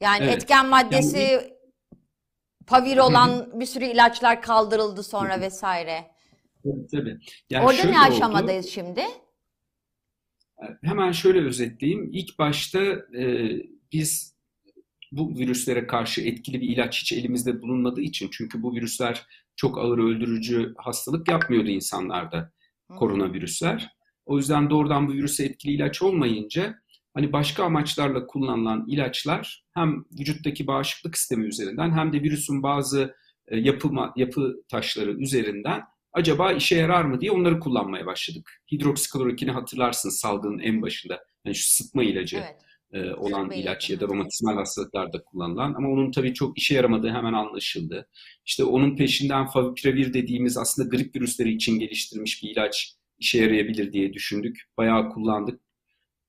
Yani 0.00 0.24
Evet. 0.24 0.34
etken 0.34 0.66
maddesi 0.66 1.18
Yani 1.18 1.59
pavir 2.70 2.98
olan 2.98 3.60
bir 3.60 3.66
sürü 3.66 3.84
ilaçlar 3.84 4.42
kaldırıldı 4.42 5.02
sonra 5.02 5.40
vesaire. 5.40 6.10
Tabii, 6.64 6.86
tabii. 6.92 7.18
Yani 7.50 7.66
Orada 7.66 7.82
ne 7.84 7.90
oldu. 7.90 8.14
aşamadayız 8.14 8.66
şimdi? 8.66 9.02
Hemen 10.84 11.12
şöyle 11.12 11.44
özetleyeyim. 11.44 12.10
İlk 12.12 12.38
başta 12.38 12.80
e, 13.18 13.50
biz 13.92 14.36
bu 15.12 15.38
virüslere 15.38 15.86
karşı 15.86 16.20
etkili 16.20 16.60
bir 16.60 16.68
ilaç 16.68 17.00
hiç 17.00 17.12
elimizde 17.12 17.62
bulunmadığı 17.62 18.00
için 18.00 18.28
çünkü 18.32 18.62
bu 18.62 18.74
virüsler 18.74 19.26
çok 19.56 19.78
ağır 19.78 19.98
öldürücü 19.98 20.74
hastalık 20.78 21.28
yapmıyordu 21.28 21.68
insanlarda 21.68 22.52
Hı. 22.90 22.96
koronavirüsler. 22.96 23.88
O 24.26 24.36
yüzden 24.36 24.70
doğrudan 24.70 25.08
bu 25.08 25.12
virüse 25.12 25.44
etkili 25.44 25.72
ilaç 25.72 26.02
olmayınca 26.02 26.74
hani 27.14 27.32
başka 27.32 27.64
amaçlarla 27.64 28.26
kullanılan 28.26 28.84
ilaçlar 28.88 29.64
hem 29.74 30.04
vücuttaki 30.20 30.66
bağışıklık 30.66 31.18
sistemi 31.18 31.46
üzerinden 31.46 31.90
hem 31.90 32.12
de 32.12 32.22
virüsün 32.22 32.62
bazı 32.62 33.14
e, 33.48 33.56
yapı, 33.58 33.88
ma- 33.88 34.12
yapı 34.16 34.62
taşları 34.68 35.10
üzerinden 35.12 35.82
acaba 36.12 36.52
işe 36.52 36.76
yarar 36.76 37.04
mı 37.04 37.20
diye 37.20 37.30
onları 37.30 37.60
kullanmaya 37.60 38.06
başladık. 38.06 38.62
Hidroksiklorokini 38.72 39.50
hatırlarsınız 39.50 40.18
salgının 40.18 40.58
en 40.58 40.82
başında. 40.82 41.24
Yani 41.44 41.54
şu 41.54 41.70
sıtma 41.70 42.02
ilacı 42.04 42.36
Evet. 42.36 42.56
e, 42.92 43.14
olan 43.14 43.40
Sıtma 43.40 43.54
ilaç 43.54 43.90
ya 43.90 44.00
da 44.00 44.06
romatizmal 44.06 44.56
hastalıklarda 44.56 45.22
kullanılan 45.24 45.74
ama 45.74 45.88
onun 45.88 46.10
tabii 46.10 46.34
çok 46.34 46.58
işe 46.58 46.74
yaramadığı 46.74 47.10
hemen 47.10 47.32
anlaşıldı. 47.32 48.08
İşte 48.46 48.64
onun 48.64 48.96
peşinden 48.96 49.46
favipiravir 49.46 50.14
dediğimiz 50.14 50.56
aslında 50.58 50.96
grip 50.96 51.16
virüsleri 51.16 51.52
için 51.54 51.78
geliştirilmiş 51.78 52.42
bir 52.42 52.50
ilaç 52.50 52.94
işe 53.18 53.38
yarayabilir 53.38 53.92
diye 53.92 54.12
düşündük. 54.12 54.62
Bayağı 54.78 55.10
kullandık. 55.10 55.60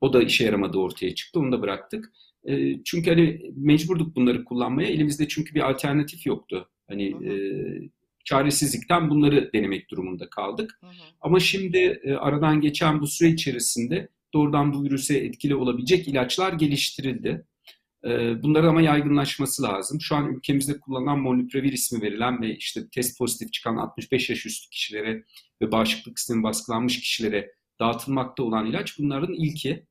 O 0.01 0.13
da 0.13 0.24
işe 0.24 0.46
yaramadı 0.46 0.77
ortaya 0.77 1.15
çıktı. 1.15 1.39
Onu 1.39 1.51
da 1.51 1.62
bıraktık. 1.62 2.12
E, 2.43 2.84
çünkü 2.84 3.10
hani 3.10 3.41
mecburduk 3.55 4.15
bunları 4.15 4.43
kullanmaya. 4.43 4.89
Elimizde 4.89 5.27
çünkü 5.27 5.55
bir 5.55 5.70
alternatif 5.70 6.25
yoktu. 6.25 6.70
Hani 6.88 7.13
Hı 7.13 7.17
hı. 7.17 7.34
e, 7.34 7.89
çaresizlikten 8.25 9.10
bunları 9.10 9.53
denemek 9.53 9.89
durumunda 9.89 10.29
kaldık. 10.29 10.77
Hı 10.81 10.88
hı. 10.88 10.91
Ama 11.22 11.39
şimdi 11.39 11.77
e, 12.03 12.13
aradan 12.13 12.62
geçen 12.62 13.01
bu 13.01 13.08
süre 13.08 13.29
içerisinde 13.29 14.10
doğrudan 14.34 14.74
bu 14.74 14.84
virüse 14.84 15.17
etkili 15.17 15.55
olabilecek 15.55 16.08
ilaçlar 16.08 16.53
geliştirildi. 16.53 17.46
E, 18.05 18.43
bunların 18.43 18.70
ama 18.70 18.81
yaygınlaşması 18.81 19.63
lazım. 19.63 20.01
Şu 20.01 20.15
an 20.15 20.34
ülkemizde 20.34 20.79
kullanılan 20.79 21.20
molnupiravir 21.20 21.74
ismi 21.74 22.01
verilen 22.01 22.41
ve 22.41 22.55
işte 22.55 22.89
test 22.89 23.17
pozitif 23.17 23.53
çıkan 23.53 23.75
65 23.75 24.29
yaş 24.29 24.46
üstü 24.46 24.70
kişilere 24.70 25.24
ve 25.62 25.72
bağışıklık 25.72 26.20
sistemi 26.20 26.43
baskılanmış 26.43 27.00
kişilere 27.00 27.51
dağıtılmakta 27.79 28.43
olan 28.43 28.65
ilaç 28.65 29.00
bunların 29.00 29.34
ilki. 29.34 29.86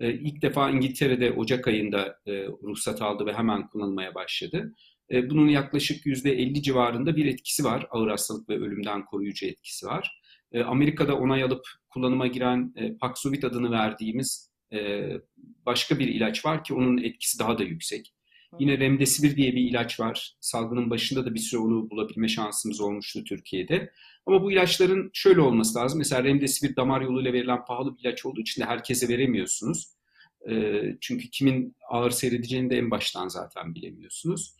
E, 0.00 0.12
ilk 0.12 0.42
defa 0.42 0.70
İngiltere'de 0.70 1.32
Ocak 1.32 1.68
ayında 1.68 2.18
e, 2.26 2.46
ruhsat 2.46 3.02
aldı 3.02 3.26
ve 3.26 3.32
hemen 3.32 3.68
kullanılmaya 3.68 4.14
başladı. 4.14 4.74
E, 5.10 5.30
bunun 5.30 5.48
yaklaşık 5.48 6.06
%50 6.06 6.62
civarında 6.62 7.16
bir 7.16 7.26
etkisi 7.26 7.64
var. 7.64 7.86
Ağır 7.90 8.08
hastalık 8.08 8.48
ve 8.48 8.56
ölümden 8.56 9.04
koruyucu 9.04 9.46
etkisi 9.46 9.86
var. 9.86 10.20
E, 10.52 10.62
Amerika'da 10.62 11.16
onay 11.16 11.42
alıp 11.42 11.62
kullanıma 11.88 12.26
giren 12.26 12.72
e, 12.76 12.96
Paxlovid 12.96 13.42
adını 13.42 13.70
verdiğimiz 13.70 14.50
e, 14.72 15.10
başka 15.66 15.98
bir 15.98 16.08
ilaç 16.08 16.44
var 16.44 16.64
ki 16.64 16.74
onun 16.74 16.98
etkisi 16.98 17.38
daha 17.38 17.58
da 17.58 17.62
yüksek. 17.62 18.14
Yine 18.58 18.78
Remdesivir 18.78 19.36
diye 19.36 19.52
bir 19.52 19.70
ilaç 19.70 20.00
var. 20.00 20.34
Salgının 20.40 20.90
başında 20.90 21.26
da 21.26 21.34
bir 21.34 21.40
süre 21.40 21.60
onu 21.60 21.90
bulabilme 21.90 22.28
şansımız 22.28 22.80
olmuştu 22.80 23.24
Türkiye'de. 23.24 23.92
Ama 24.26 24.42
bu 24.42 24.52
ilaçların 24.52 25.10
şöyle 25.12 25.40
olması 25.40 25.78
lazım. 25.78 25.98
Mesela 25.98 26.24
Remdesivir 26.24 26.76
damar 26.76 27.00
yoluyla 27.00 27.32
verilen 27.32 27.64
pahalı 27.64 27.96
bir 27.96 28.00
ilaç 28.00 28.26
olduğu 28.26 28.40
için 28.40 28.62
de 28.62 28.66
herkese 28.66 29.08
veremiyorsunuz. 29.08 29.86
E, 30.50 30.82
çünkü 31.00 31.30
kimin 31.30 31.76
ağır 31.88 32.10
seyredeceğini 32.10 32.70
de 32.70 32.78
en 32.78 32.90
baştan 32.90 33.28
zaten 33.28 33.74
bilemiyorsunuz. 33.74 34.54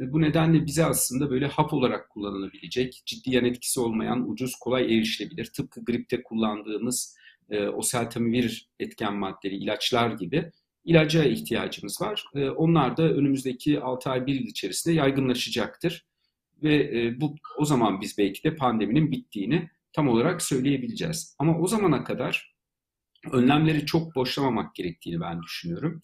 E, 0.00 0.12
Bu 0.12 0.20
nedenle 0.20 0.66
bize 0.66 0.84
aslında 0.84 1.30
böyle 1.30 1.46
hap 1.46 1.72
olarak 1.72 2.10
kullanılabilecek, 2.10 3.02
ciddi 3.06 3.34
yan 3.34 3.44
etkisi 3.44 3.80
olmayan, 3.80 4.30
ucuz, 4.30 4.54
kolay 4.54 4.84
erişilebilir, 4.84 5.44
tıpkı 5.44 5.84
gripte 5.84 6.22
kullandığımız 6.22 7.16
e, 7.50 7.66
oseltamivir 7.68 8.68
etken 8.80 9.14
maddeleri, 9.14 9.56
ilaçlar 9.56 10.10
gibi 10.10 10.52
ilaca 10.84 11.24
ihtiyacımız 11.24 12.00
var. 12.00 12.24
E, 12.34 12.50
onlar 12.50 12.96
da 12.96 13.02
önümüzdeki 13.02 13.80
6 13.80 14.10
ay 14.10 14.26
1 14.26 14.34
yıl 14.34 14.46
içerisinde 14.46 14.94
yaygınlaşacaktır. 14.94 16.06
Ve 16.62 16.74
e, 16.76 17.20
bu 17.20 17.34
o 17.58 17.64
zaman 17.64 18.00
biz 18.00 18.18
belki 18.18 18.44
de 18.44 18.56
pandeminin 18.56 19.10
bittiğini 19.10 19.70
tam 19.92 20.08
olarak 20.08 20.42
söyleyebileceğiz. 20.42 21.36
Ama 21.38 21.58
o 21.58 21.66
zamana 21.66 22.04
kadar 22.04 22.52
önlemleri 23.32 23.86
çok 23.86 24.14
boşlamamak 24.14 24.74
gerektiğini 24.74 25.20
ben 25.20 25.42
düşünüyorum. 25.42 26.02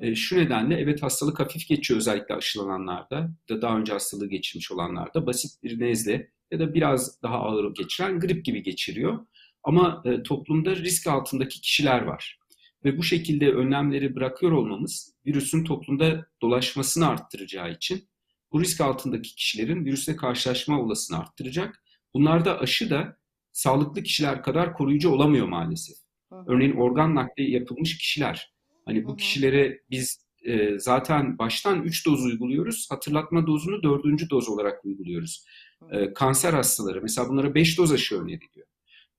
E, 0.00 0.14
şu 0.14 0.38
nedenle 0.38 0.74
evet 0.80 1.02
hastalık 1.02 1.40
hafif 1.40 1.68
geçiyor 1.68 1.98
özellikle 1.98 2.34
aşılananlarda 2.34 3.30
da 3.48 3.62
daha 3.62 3.78
önce 3.78 3.92
hastalığı 3.92 4.28
geçirmiş 4.28 4.72
olanlarda 4.72 5.26
basit 5.26 5.62
bir 5.62 5.80
nezle 5.80 6.30
ya 6.50 6.60
da 6.60 6.74
biraz 6.74 7.22
daha 7.22 7.34
ağır 7.34 7.74
geçiren 7.74 8.20
grip 8.20 8.44
gibi 8.44 8.62
geçiriyor. 8.62 9.26
Ama 9.62 10.02
e, 10.04 10.22
toplumda 10.22 10.76
risk 10.76 11.06
altındaki 11.06 11.60
kişiler 11.60 12.02
var. 12.02 12.39
Ve 12.84 12.98
bu 12.98 13.02
şekilde 13.02 13.52
önlemleri 13.52 14.14
bırakıyor 14.14 14.52
olmamız 14.52 15.14
virüsün 15.26 15.64
toplumda 15.64 16.26
dolaşmasını 16.42 17.08
arttıracağı 17.08 17.72
için 17.72 18.08
bu 18.52 18.60
risk 18.60 18.80
altındaki 18.80 19.34
kişilerin 19.34 19.84
virüsle 19.84 20.16
karşılaşma 20.16 20.80
olasılığını 20.80 21.20
arttıracak. 21.20 21.84
Bunlarda 22.14 22.58
aşı 22.60 22.90
da 22.90 23.16
sağlıklı 23.52 24.02
kişiler 24.02 24.42
kadar 24.42 24.74
koruyucu 24.74 25.10
olamıyor 25.10 25.48
maalesef. 25.48 25.96
Hı. 26.32 26.44
Örneğin 26.46 26.76
organ 26.76 27.14
nakli 27.14 27.50
yapılmış 27.50 27.98
kişiler. 27.98 28.52
Hani 28.84 29.00
Hı 29.00 29.04
bu 29.04 29.12
hı. 29.12 29.16
kişilere 29.16 29.80
biz 29.90 30.30
e, 30.44 30.78
zaten 30.78 31.38
baştan 31.38 31.82
3 31.82 32.06
doz 32.06 32.24
uyguluyoruz. 32.24 32.86
Hatırlatma 32.90 33.46
dozunu 33.46 33.82
4. 33.82 34.30
doz 34.30 34.48
olarak 34.48 34.84
uyguluyoruz. 34.84 35.44
E, 35.90 36.12
kanser 36.12 36.52
hastaları 36.52 37.02
mesela 37.02 37.28
bunlara 37.28 37.54
5 37.54 37.78
doz 37.78 37.92
aşı 37.92 38.22
öneriliyor. 38.22 38.66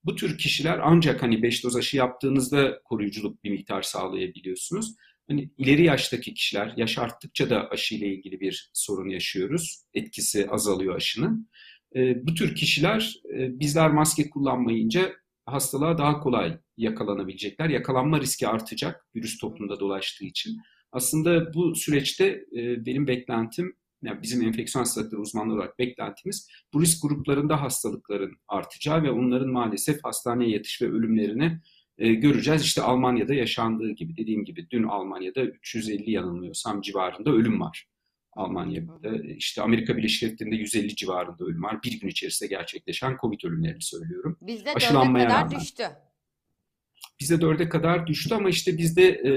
Bu 0.04 0.16
tür 0.16 0.38
kişiler 0.38 0.80
ancak 0.84 1.24
hani 1.24 1.44
5 1.44 1.64
doz 1.64 1.76
aşı 1.76 1.98
yaptığınızda 1.98 2.82
koruyuculuk 2.84 3.44
bir 3.44 3.50
miktar 3.50 3.82
sağlayabiliyorsunuz. 3.82 4.96
Hani 5.30 5.52
ileri 5.58 5.84
yaştaki 5.84 6.34
kişiler, 6.34 6.74
yaş 6.78 6.98
arttıkça 6.98 7.50
da 7.50 7.70
aşı 7.70 7.96
ile 7.96 8.14
ilgili 8.14 8.40
bir 8.40 8.70
sorun 8.74 9.10
yaşıyoruz. 9.10 9.84
Etkisi 9.94 10.50
azalıyor 10.50 10.96
aşının. 10.96 11.50
E, 11.96 12.28
bu 12.28 12.34
tür 12.34 12.56
kişiler 12.56 13.22
e, 13.34 13.60
bizler 13.60 13.92
maske 13.92 14.30
kullanmayınca 14.30 15.14
hastalığa 15.46 15.98
daha 15.98 16.20
kolay 16.20 16.58
yakalanabilecekler. 16.78 17.70
Yakalanma 17.70 18.20
riski 18.20 18.48
artacak 18.48 19.08
virüs 19.16 19.38
toplumda 19.38 19.80
dolaştığı 19.80 20.26
için. 20.26 20.58
Aslında 20.92 21.54
bu 21.54 21.76
süreçte 21.76 22.26
e, 22.56 22.86
benim 22.86 23.08
beklentim, 23.08 23.76
yani 24.04 24.22
bizim 24.22 24.42
enfeksiyon 24.42 24.82
hastalıkları 24.82 25.22
uzmanları 25.22 25.58
olarak 25.58 25.80
beklentimiz 25.80 26.48
bu 26.74 26.82
risk 26.82 27.02
gruplarında 27.02 27.62
hastalıkların 27.62 28.38
artacağı 28.48 29.04
ve 29.04 29.12
onların 29.12 29.50
maalesef 29.50 30.04
hastaneye 30.04 30.50
yatış 30.50 30.82
ve 30.82 30.86
ölümlerini 30.86 31.60
e, 31.98 32.14
göreceğiz. 32.14 32.62
İşte 32.62 32.82
Almanya'da 32.82 33.34
yaşandığı 33.34 33.92
gibi 33.92 34.18
dediğim 34.18 34.46
gibi 34.46 34.68
dün 34.72 34.84
Almanya'da 34.84 35.42
350 35.42 36.12
yanılmıyorsam 36.12 36.82
civarında 36.82 37.32
ölüm 37.32 37.62
var. 37.62 37.88
Almanya'da 38.34 39.18
işte 39.36 39.62
Amerika 39.62 39.98
Birleşik 39.98 40.22
Devletleri'nde 40.24 40.56
150 40.56 40.96
civarında 40.96 41.46
ölüm 41.46 41.64
var. 41.64 41.84
Bir 41.84 42.00
gün 42.00 42.08
içerisinde 42.08 42.50
gerçekleşen 42.50 43.18
Covid 43.22 43.44
ölümlerini 43.44 43.82
söylüyorum. 43.82 44.38
Bizde 44.42 44.74
Aşılanmaya 44.74 45.28
kadar 45.28 45.46
rağmen. 45.46 45.60
düştü. 45.60 45.84
Bizde 47.20 47.42
dörde 47.42 47.70
kadar 47.70 48.08
düştü 48.08 48.36
ama 48.36 48.50
işte 48.50 48.78
bizde 48.78 49.08
e, 49.10 49.32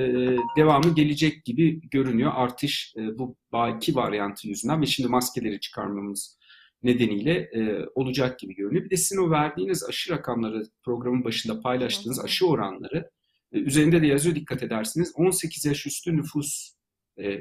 devamı 0.57 0.95
gelecek 0.95 1.45
gibi 1.45 1.89
görünüyor. 1.91 2.33
Artış 2.35 2.95
e, 2.97 3.19
bu 3.19 3.37
iki 3.77 3.95
varyantı 3.95 4.49
yüzünden 4.49 4.83
ve 4.83 4.87
şimdi 4.87 5.09
maskeleri 5.09 5.61
çıkarmamız 5.61 6.39
nedeniyle 6.83 7.33
e, 7.33 7.87
olacak 7.95 8.39
gibi 8.39 8.55
görünüyor. 8.55 8.85
Bir 8.85 8.91
de 8.91 8.97
sizin 8.97 9.23
o 9.23 9.31
verdiğiniz 9.31 9.85
aşı 9.89 10.13
rakamları 10.13 10.67
programın 10.83 11.25
başında 11.25 11.61
paylaştığınız 11.61 12.25
aşı 12.25 12.47
oranları 12.47 13.11
e, 13.53 13.59
üzerinde 13.59 14.03
de 14.03 14.07
yazıyor 14.07 14.37
dikkat 14.37 14.63
edersiniz. 14.63 15.13
18 15.17 15.65
yaş 15.65 15.87
üstü 15.87 16.17
nüfus 16.17 16.75
e, 17.19 17.41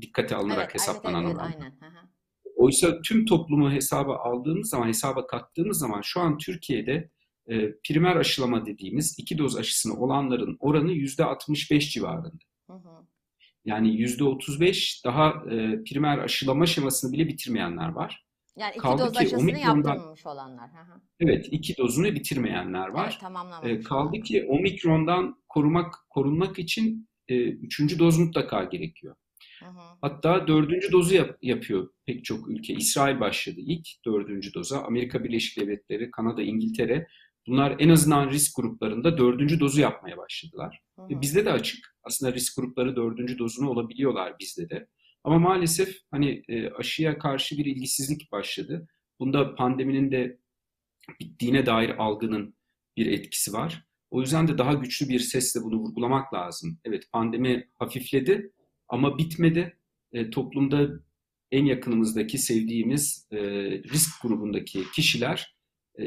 dikkate 0.00 0.36
alınarak 0.36 0.62
Evet, 0.62 0.74
hesaplanan 0.74 1.24
evet, 1.24 1.34
oran. 1.34 1.44
aynen. 1.44 1.72
Oysa 2.56 3.02
tüm 3.02 3.26
toplumu 3.26 3.72
hesaba 3.72 4.16
aldığımız 4.16 4.68
zaman, 4.68 4.88
hesaba 4.88 5.26
kattığımız 5.26 5.78
zaman 5.78 6.00
şu 6.02 6.20
an 6.20 6.38
Türkiye'de 6.38 7.10
e, 7.50 7.74
primer 7.88 8.16
aşılama 8.16 8.66
dediğimiz 8.66 9.18
iki 9.18 9.38
doz 9.38 9.56
aşısını 9.56 10.00
olanların 10.00 10.56
oranı 10.60 10.92
yüzde 10.92 11.24
65 11.24 11.90
civarında. 11.92 12.44
Hı 12.66 12.72
hı. 12.72 13.06
Yani 13.64 13.96
yüzde 13.96 14.24
35 14.24 15.04
daha 15.04 15.28
e, 15.50 15.84
primer 15.84 16.18
aşılama 16.18 16.66
şemasını 16.66 17.12
bile 17.12 17.28
bitirmeyenler 17.28 17.88
var. 17.88 18.24
Yani 18.56 18.70
iki 18.70 18.78
Kaldı 18.78 19.02
doz 19.02 19.12
ki 19.12 19.18
aşısını 19.18 19.40
omikrondan 19.40 19.88
yaptırmamış 19.90 20.26
olanlar. 20.26 20.70
Hı 20.70 20.92
hı. 20.92 21.00
evet 21.20 21.48
iki 21.50 21.76
dozunu 21.78 22.06
bitirmeyenler 22.14 22.84
Evet, 22.84 22.94
var. 22.94 23.14
E, 23.16 23.20
tamamlamamış 23.20 23.84
kaldı 23.84 24.02
olanlar. 24.08 24.22
ki 24.24 24.46
omikrondan 24.48 25.42
korumak 25.48 25.94
korunmak 26.10 26.58
için 26.58 27.08
e, 27.28 27.42
üçüncü 27.44 27.98
doz 27.98 28.18
mutlaka 28.18 28.64
gerekiyor. 28.64 29.16
Hı 29.60 29.66
hı. 29.66 29.80
Hatta 30.02 30.46
dördüncü 30.48 30.92
dozu 30.92 31.14
yap- 31.14 31.38
yapıyor 31.42 31.88
pek 32.06 32.24
çok 32.24 32.48
ülke. 32.50 32.74
İsrail 32.74 33.20
başladı 33.20 33.56
ilk 33.60 33.88
dördüncü 34.06 34.54
doza. 34.54 34.82
Amerika 34.82 35.24
Birleşik 35.24 35.60
Devletleri, 35.60 36.10
Kanada, 36.10 36.42
İngiltere 36.42 37.06
bunlar 37.46 37.76
en 37.78 37.88
azından 37.88 38.30
risk 38.30 38.56
gruplarında 38.56 39.18
dördüncü 39.18 39.60
dozu 39.60 39.80
yapmaya 39.80 40.16
başladılar. 40.16 40.82
Hı 40.96 41.02
hı. 41.02 41.20
bizde 41.20 41.44
de 41.44 41.52
açık. 41.52 41.96
Aslında 42.02 42.32
risk 42.32 42.56
grupları 42.56 42.96
dördüncü 42.96 43.38
dozunu 43.38 43.70
olabiliyorlar 43.70 44.34
bizde 44.40 44.70
de. 44.70 44.88
Ama 45.24 45.38
maalesef 45.38 45.96
hani 46.10 46.42
e, 46.48 46.70
aşıya 46.70 47.18
karşı 47.18 47.58
bir 47.58 47.66
ilgisizlik 47.66 48.32
başladı. 48.32 48.88
Bunda 49.18 49.54
pandeminin 49.54 50.12
de 50.12 50.38
bittiğine 51.20 51.66
dair 51.66 51.90
algının 51.98 52.54
bir 52.96 53.06
etkisi 53.06 53.52
var. 53.52 53.84
O 54.10 54.20
yüzden 54.20 54.48
de 54.48 54.58
daha 54.58 54.74
güçlü 54.74 55.08
bir 55.08 55.18
sesle 55.18 55.62
bunu 55.62 55.76
vurgulamak 55.76 56.34
lazım. 56.34 56.78
Evet 56.84 57.12
pandemi 57.12 57.68
hafifledi 57.78 58.52
ama 58.88 59.18
bitmedi. 59.18 59.76
E, 60.12 60.30
toplumda 60.30 60.88
en 61.50 61.64
yakınımızdaki, 61.64 62.38
sevdiğimiz 62.38 63.28
e, 63.30 63.38
risk 63.70 64.22
grubundaki 64.22 64.84
kişiler 64.94 65.56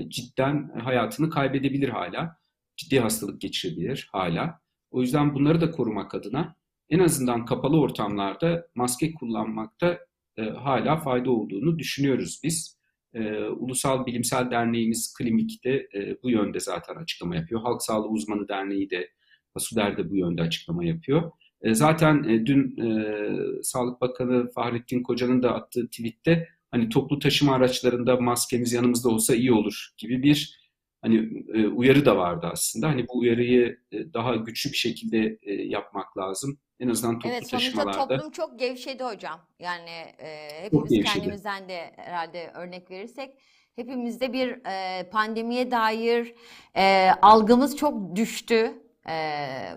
cidden 0.09 0.79
hayatını 0.79 1.29
kaybedebilir 1.29 1.89
hala. 1.89 2.37
Ciddi 2.77 2.99
hastalık 2.99 3.41
geçirebilir 3.41 4.09
hala. 4.11 4.59
O 4.91 5.01
yüzden 5.01 5.35
bunları 5.35 5.61
da 5.61 5.71
korumak 5.71 6.15
adına 6.15 6.55
en 6.89 6.99
azından 6.99 7.45
kapalı 7.45 7.79
ortamlarda 7.79 8.67
maske 8.75 9.13
kullanmakta 9.13 9.99
e, 10.37 10.41
hala 10.41 10.97
fayda 10.97 11.31
olduğunu 11.31 11.79
düşünüyoruz 11.79 12.39
biz. 12.43 12.77
E, 13.13 13.43
Ulusal 13.43 14.05
Bilimsel 14.05 14.51
Derneğimiz 14.51 15.13
Klinik'te 15.17 15.69
e, 15.69 16.17
bu 16.23 16.29
yönde 16.29 16.59
zaten 16.59 16.95
açıklama 16.95 17.35
yapıyor. 17.35 17.61
Halk 17.61 17.81
Sağlığı 17.81 18.07
Uzmanı 18.07 18.47
Derneği 18.47 18.89
de 18.89 19.09
Hasuder 19.53 19.97
de 19.97 20.09
bu 20.09 20.15
yönde 20.15 20.41
açıklama 20.41 20.85
yapıyor. 20.85 21.31
E, 21.61 21.73
zaten 21.73 22.23
e, 22.23 22.45
dün 22.45 22.77
e, 22.77 23.17
Sağlık 23.63 24.01
Bakanı 24.01 24.51
Fahrettin 24.51 25.03
Koca'nın 25.03 25.43
da 25.43 25.55
attığı 25.55 25.87
tweette 25.87 26.47
hani 26.73 26.89
toplu 26.89 27.19
taşıma 27.19 27.55
araçlarında 27.55 28.17
maskemiz 28.17 28.73
yanımızda 28.73 29.09
olsa 29.09 29.35
iyi 29.35 29.53
olur 29.53 29.89
gibi 29.97 30.23
bir 30.23 30.59
hani 31.01 31.45
e, 31.53 31.67
uyarı 31.67 32.05
da 32.05 32.17
vardı 32.17 32.49
aslında. 32.51 32.87
Hani 32.87 33.07
bu 33.07 33.19
uyarıyı 33.19 33.77
e, 33.91 34.13
daha 34.13 34.35
güçlü 34.35 34.71
bir 34.71 34.77
şekilde 34.77 35.39
e, 35.41 35.53
yapmak 35.53 36.17
lazım. 36.17 36.59
En 36.79 36.89
azından 36.89 37.19
toplu 37.19 37.29
Evet, 37.29 37.49
taşımalarda. 37.49 38.07
toplum 38.07 38.31
çok 38.31 38.59
gevşedi 38.59 39.03
hocam. 39.03 39.47
Yani 39.59 39.89
e, 40.19 40.49
hepimiz 40.63 41.03
kendimizden 41.03 41.69
de 41.69 41.93
herhalde 41.95 42.51
örnek 42.55 42.91
verirsek, 42.91 43.29
hepimizde 43.75 44.33
bir 44.33 44.49
e, 44.49 45.09
pandemiye 45.09 45.71
dair 45.71 46.33
e, 46.75 47.09
algımız 47.21 47.77
çok 47.77 48.15
düştü. 48.15 48.82
E, 49.09 49.15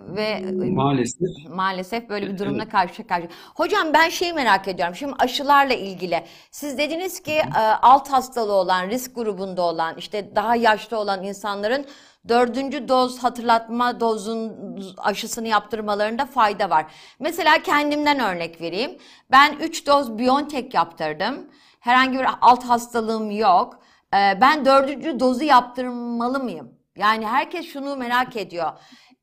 ve 0.08 0.40
Maalesef 0.70 1.28
Maalesef 1.48 2.08
böyle 2.08 2.26
bir 2.28 2.38
durumla 2.38 2.62
Evet. 2.62 2.72
karşı 2.72 3.06
karşıya. 3.06 3.30
Hocam 3.54 3.92
ben 3.94 4.08
şeyi 4.08 4.32
merak 4.32 4.68
ediyorum. 4.68 4.94
Şimdi 4.94 5.14
aşılarla 5.18 5.74
ilgili. 5.74 6.24
Siz 6.50 6.78
dediniz 6.78 7.20
ki 7.22 7.32
e, 7.32 7.60
alt 7.82 8.08
hastalığı 8.12 8.52
olan, 8.52 8.88
risk 8.88 9.14
grubunda 9.14 9.62
olan, 9.62 9.96
işte 9.98 10.36
daha 10.36 10.56
yaşlı 10.56 10.98
olan 10.98 11.24
insanların 11.24 11.86
dördüncü 12.28 12.88
doz 12.88 13.18
hatırlatma 13.18 14.00
dozun 14.00 14.52
aşısını 14.98 15.48
yaptırmalarında 15.48 16.26
fayda 16.26 16.70
var. 16.70 16.86
Mesela 17.18 17.62
kendimden 17.62 18.20
örnek 18.20 18.60
vereyim. 18.60 18.98
Ben 19.30 19.52
3 19.60 19.86
doz 19.86 20.18
BioNTech 20.18 20.74
yaptırdım. 20.74 21.46
Herhangi 21.80 22.18
bir 22.18 22.26
alt 22.40 22.64
hastalığım 22.64 23.30
yok. 23.30 23.78
E, 24.14 24.40
Ben 24.40 24.64
dördüncü 24.64 25.20
dozu 25.20 25.44
yaptırmalı 25.44 26.40
mıyım? 26.44 26.76
Yani 26.96 27.26
herkes 27.26 27.66
şunu 27.66 27.96
merak 27.96 28.36
ediyor. 28.36 28.72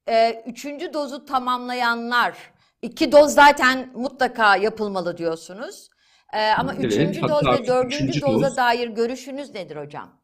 Ee, 0.07 0.43
üçüncü 0.47 0.93
dozu 0.93 1.25
tamamlayanlar, 1.25 2.37
iki 2.81 3.11
doz 3.11 3.33
zaten 3.33 3.91
mutlaka 3.95 4.55
yapılmalı 4.57 5.17
diyorsunuz. 5.17 5.89
Ee, 6.33 6.51
ama 6.51 6.73
Evet, 6.73 6.85
üçüncü 6.85 7.21
doz 7.21 7.45
ve 7.45 7.67
dördüncü 7.67 7.95
üçüncü 7.95 8.21
doza 8.21 8.47
doz. 8.47 8.57
dair 8.57 8.87
görüşünüz 8.87 9.53
nedir 9.53 9.75
hocam? 9.75 10.23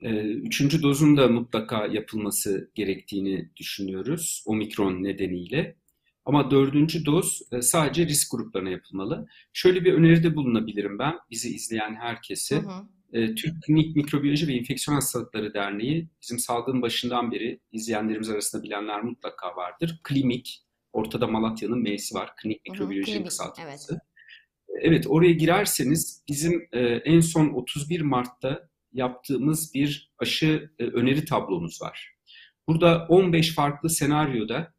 e, 0.00 0.10
üçüncü 0.20 0.82
dozun 0.82 1.16
da 1.16 1.28
mutlaka 1.28 1.86
yapılması 1.86 2.70
gerektiğini 2.74 3.50
düşünüyoruz 3.56 4.42
omikron 4.46 5.02
nedeniyle. 5.02 5.76
Ama 6.24 6.50
dördüncü 6.50 7.06
doz 7.06 7.42
e, 7.52 7.62
sadece 7.62 8.06
risk 8.06 8.30
gruplarına 8.30 8.70
yapılmalı. 8.70 9.26
Şöyle 9.52 9.84
bir 9.84 9.92
öneride 9.92 10.36
bulunabilirim 10.36 10.98
ben 10.98 11.14
bizi 11.30 11.54
izleyen 11.54 11.94
herkese. 11.94 12.56
Hı 12.56 12.60
hı. 12.60 12.88
E, 13.12 13.34
Türk 13.34 13.62
Klinik 13.62 13.96
Mikrobiyoloji 13.96 14.48
ve 14.48 14.52
İnfeksiyon 14.52 14.94
Hastalıkları 14.94 15.54
Derneği 15.54 16.08
bizim 16.22 16.38
salgının 16.38 16.82
başından 16.82 17.32
beri 17.32 17.60
izleyenlerimiz 17.72 18.30
arasında 18.30 18.62
bilenler 18.62 19.02
mutlaka 19.02 19.56
vardır. 19.56 20.00
Klimik, 20.04 20.64
ortada 20.92 21.26
Malatya'nın 21.26 21.78
M'si 21.78 22.14
var. 22.14 22.32
Klinik 22.36 22.64
klinik, 22.64 23.26
kısaltması. 23.26 24.00
Evet, 24.80 25.06
oraya 25.08 25.32
girerseniz 25.32 26.24
bizim 26.28 26.68
e, 26.72 26.80
en 26.80 27.20
son 27.20 27.48
31 27.48 28.00
Mart'ta 28.00 28.68
yaptığımız 28.92 29.74
bir 29.74 30.12
aşı 30.18 30.70
e, 30.78 30.84
öneri 30.84 31.24
tablomuz 31.24 31.82
var. 31.82 32.14
Burada 32.68 33.06
15 33.08 33.54
farklı 33.54 33.90
senaryoda 33.90 34.74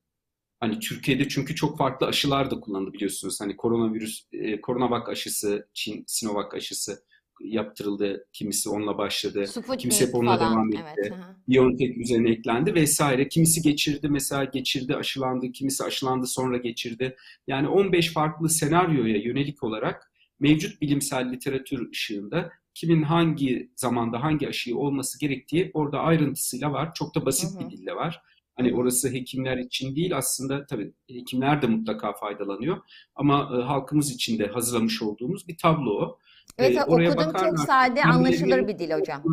hani 0.59 0.79
Türkiye'de 0.79 1.27
çünkü 1.29 1.55
çok 1.55 1.77
farklı 1.77 2.07
aşılar 2.07 2.51
da 2.51 2.59
kullanıldı 2.59 2.93
biliyorsunuz. 2.93 3.41
Hani 3.41 3.57
koronavirüs, 3.57 4.27
e, 4.31 4.61
koronavak 4.61 5.09
aşısı, 5.09 5.67
Çin 5.73 6.03
Sinovac 6.07 6.53
aşısı 6.53 7.08
yaptırıldı. 7.41 8.25
Kimisi 8.33 8.69
onunla 8.69 8.97
başladı. 8.97 9.47
Sputnik 9.47 9.79
Kimisi 9.79 10.07
hep 10.07 10.15
onunla 10.15 10.37
falan. 10.37 10.51
devam 10.51 10.69
etti. 10.73 10.83
Evet. 10.97 11.11
hı. 11.11 11.35
BioNTech 11.47 11.97
üzerine 11.97 12.29
eklendi 12.29 12.75
vesaire. 12.75 13.27
Kimisi 13.27 13.61
geçirdi 13.61 14.09
mesela 14.09 14.43
geçirdi 14.43 14.95
aşılandı, 14.95 15.51
kimisi 15.51 15.83
aşılandı 15.83 16.27
sonra 16.27 16.57
geçirdi. 16.57 17.15
Yani 17.47 17.67
15 17.67 18.13
farklı 18.13 18.49
senaryoya 18.49 19.17
yönelik 19.17 19.63
olarak 19.63 20.11
mevcut 20.39 20.81
bilimsel 20.81 21.31
literatür 21.31 21.91
ışığında 21.91 22.51
kimin 22.73 23.03
hangi 23.03 23.71
zamanda 23.75 24.23
hangi 24.23 24.47
aşıyı 24.47 24.77
olması 24.77 25.19
gerektiği 25.19 25.71
orada 25.73 25.99
ayrıntısıyla 25.99 26.71
var. 26.73 26.93
Çok 26.93 27.15
da 27.15 27.25
basit 27.25 27.55
Hı 27.55 27.63
hı. 27.63 27.69
bir 27.69 27.77
dille 27.77 27.95
var. 27.95 28.21
Hani 28.59 28.75
orası 28.75 29.09
hekimler 29.13 29.57
için 29.57 29.95
değil 29.95 30.17
aslında 30.17 30.65
tabii 30.65 30.93
hekimler 31.09 31.61
de 31.61 31.67
mutlaka 31.67 32.13
faydalanıyor 32.13 32.77
ama 33.15 33.51
e, 33.53 33.63
halkımız 33.63 34.11
için 34.11 34.39
de 34.39 34.47
hazırlamış 34.47 35.01
olduğumuz 35.01 35.47
bir 35.47 35.57
tablo 35.57 35.91
o. 35.91 36.19
Evet, 36.57 36.77
E, 36.77 36.83
oraya 36.83 37.09
okudum 37.09 37.23
çok 37.25 37.33
bakarlar. 37.33 37.57
sade, 37.57 37.95
Kendilerini 37.95 38.11
anlaşılır 38.13 38.67
bir 38.67 38.79
dil 38.79 38.91
hocam. 38.91 39.23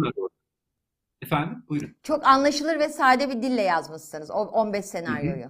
Efendim 1.23 1.65
buyurun. 1.69 1.97
Çok 2.03 2.27
anlaşılır 2.27 2.79
ve 2.79 2.89
sade 2.89 3.29
bir 3.29 3.43
dille 3.43 3.63
yazmışsınız 3.63 4.31
o 4.31 4.35
15 4.35 4.85
senaryoyu. 4.85 5.47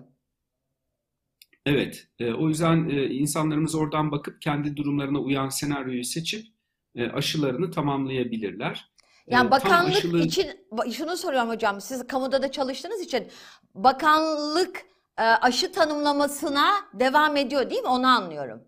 Evet, 1.66 2.08
e, 2.18 2.32
o 2.32 2.48
yüzden 2.48 2.88
e, 2.88 3.04
insanlarımız 3.04 3.74
oradan 3.74 4.10
bakıp 4.12 4.42
kendi 4.42 4.76
durumlarına 4.76 5.18
uyan 5.18 5.48
senaryoyu 5.48 6.04
seçip 6.04 6.46
e, 6.94 7.06
aşılarını 7.08 7.70
tamamlayabilirler. 7.70 8.90
Yani 9.26 9.50
bakanlık 9.50 9.96
aşılı 9.96 10.22
için 10.22 10.50
şunu 10.92 11.16
soruyorum 11.16 11.48
hocam. 11.48 11.80
Siz 11.80 12.06
kamuda 12.06 12.42
da 12.42 12.50
çalıştığınız 12.50 13.00
için 13.00 13.28
bakanlık 13.74 14.82
e, 15.18 15.22
aşı 15.22 15.72
tanımlamasına 15.72 16.66
devam 16.94 17.36
ediyor 17.36 17.70
değil 17.70 17.82
mi? 17.82 17.88
Onu 17.88 18.06
anlıyorum. 18.06 18.64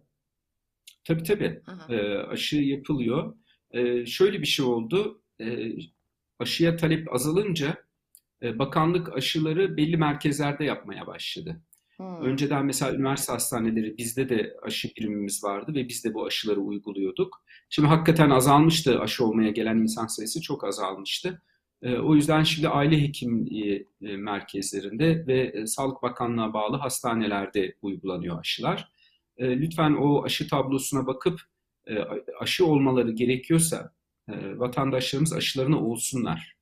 tabii 1.04 1.22
tabii 1.22 1.62
hı. 1.66 1.94
e, 1.94 2.18
aşı 2.18 2.56
yapılıyor. 2.56 3.34
E, 3.70 4.06
şöyle 4.06 4.40
bir 4.40 4.46
şey 4.46 4.66
oldu, 4.66 5.22
e, 5.40 5.46
aşıya 6.38 6.76
talep 6.76 7.14
azalınca 7.14 7.84
e, 8.42 8.58
bakanlık 8.58 9.16
aşıları 9.16 9.76
belli 9.76 9.96
merkezlerde 9.96 10.64
yapmaya 10.64 11.06
başladı. 11.06 11.62
Hmm. 11.98 12.22
Önceden 12.22 12.66
mesela 12.66 12.94
üniversite 12.94 13.32
hastaneleri 13.32 13.98
bizde 13.98 14.28
de 14.28 14.56
aşı 14.62 14.88
birimimiz 14.96 15.44
vardı 15.44 15.74
ve 15.74 15.88
biz 15.88 16.04
de 16.04 16.14
bu 16.14 16.26
aşıları 16.26 16.60
uyguluyorduk. 16.60 17.42
Şimdi 17.70 17.88
hakikaten 17.88 18.30
azalmıştı 18.30 19.00
aşı 19.00 19.24
olmaya 19.24 19.50
gelen 19.50 19.76
insan 19.76 20.06
sayısı 20.06 20.42
çok 20.42 20.64
azalmıştı. 20.64 21.42
E, 21.82 21.98
o 21.98 22.14
yüzden 22.14 22.42
şimdi 22.42 22.68
aile 22.68 23.02
hekimliği 23.02 23.88
e, 24.02 24.16
merkezlerinde 24.16 25.26
ve 25.26 25.40
e, 25.54 25.66
Sağlık 25.66 26.02
Bakanlığı'na 26.02 26.52
bağlı 26.54 26.76
hastanelerde 26.76 27.76
uygulanıyor 27.82 28.40
aşılar. 28.40 28.92
E, 29.36 29.60
lütfen 29.60 29.92
o 29.92 30.24
aşı 30.24 30.48
tablosuna 30.48 31.06
bakıp 31.06 31.40
e, 31.86 31.98
aşı 32.40 32.66
olmaları 32.66 33.12
gerekiyorsa 33.12 33.92
vatandaşlarımız 34.56 35.32
aşılarını 35.32 35.80
olsunlar. 35.80 36.56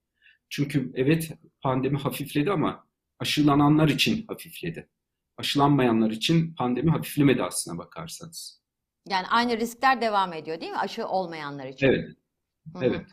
Çünkü 0.48 0.92
evet 0.94 1.32
pandemi 1.62 1.98
hafifledi 1.98 2.50
ama 2.50 2.86
aşılananlar 3.18 3.88
için 3.88 4.24
hafifledi 4.28 4.88
aşılanmayanlar 5.38 6.10
için 6.10 6.54
pandemi 6.54 6.90
hafiflemedi 6.90 7.42
aslına 7.42 7.78
bakarsanız. 7.78 8.60
Yani 9.08 9.26
aynı 9.30 9.56
riskler 9.58 10.00
devam 10.00 10.32
ediyor 10.32 10.60
değil 10.60 10.72
mi? 10.72 10.78
Aşı 10.78 11.08
olmayanlar 11.08 11.66
için. 11.66 11.86
Evet, 11.86 12.08
Hı 12.72 12.78
hı. 12.78 12.84
evet. 12.84 13.06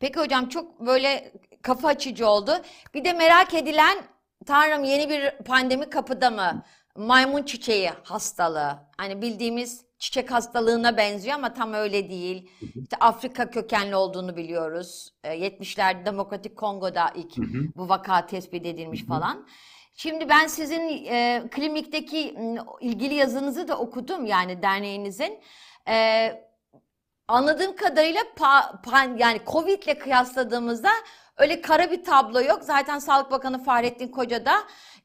Peki 0.00 0.20
hocam 0.20 0.48
çok 0.48 0.86
böyle 0.86 1.32
kafa 1.62 1.88
açıcı 1.88 2.28
oldu. 2.28 2.52
Bir 2.94 3.04
de 3.04 3.12
merak 3.12 3.54
edilen 3.54 3.98
Tanrım 4.46 4.84
yeni 4.84 5.08
bir 5.08 5.44
pandemi 5.44 5.90
kapıda 5.90 6.30
mı? 6.30 6.64
Maymun 6.96 7.42
çiçeği 7.42 7.90
hastalığı. 8.04 8.78
Hani 8.96 9.22
bildiğimiz 9.22 9.84
çiçek 9.98 10.30
hastalığına 10.30 10.96
benziyor 10.96 11.34
ama 11.34 11.54
tam 11.54 11.72
öyle 11.72 12.10
değil. 12.10 12.50
İşte 12.60 12.96
Afrika 13.00 13.50
kökenli 13.50 13.96
olduğunu 13.96 14.36
biliyoruz. 14.36 15.14
E, 15.24 15.28
70'lerde 15.28 16.06
Demokratik 16.06 16.56
Kongo'da 16.56 17.10
ilk 17.14 17.36
Hı 17.36 17.42
hı. 17.42 17.66
bu 17.76 17.88
vaka 17.88 18.26
tespit 18.26 18.66
edilmiş 18.66 19.04
falan. 19.04 19.46
Şimdi 20.00 20.28
ben 20.28 20.46
sizin 20.46 21.04
e, 21.06 21.42
klinikteki 21.50 22.36
ilgili 22.80 23.14
yazınızı 23.14 23.68
da 23.68 23.78
okudum 23.78 24.26
yani 24.26 24.62
derneğinizin. 24.62 25.40
E, 25.88 26.28
anladığım 27.28 27.76
kadarıyla 27.76 28.20
pa- 28.20 28.82
pan- 28.82 29.18
yani 29.18 29.40
Covid 29.46 29.82
ile 29.82 29.98
kıyasladığımızda 29.98 30.88
öyle 31.36 31.60
kara 31.60 31.90
bir 31.90 32.04
tablo 32.04 32.40
yok. 32.40 32.62
Zaten 32.62 32.98
Sağlık 32.98 33.30
Bakanı 33.30 33.64
Fahrettin 33.64 34.08
Koca 34.08 34.46
da 34.46 34.52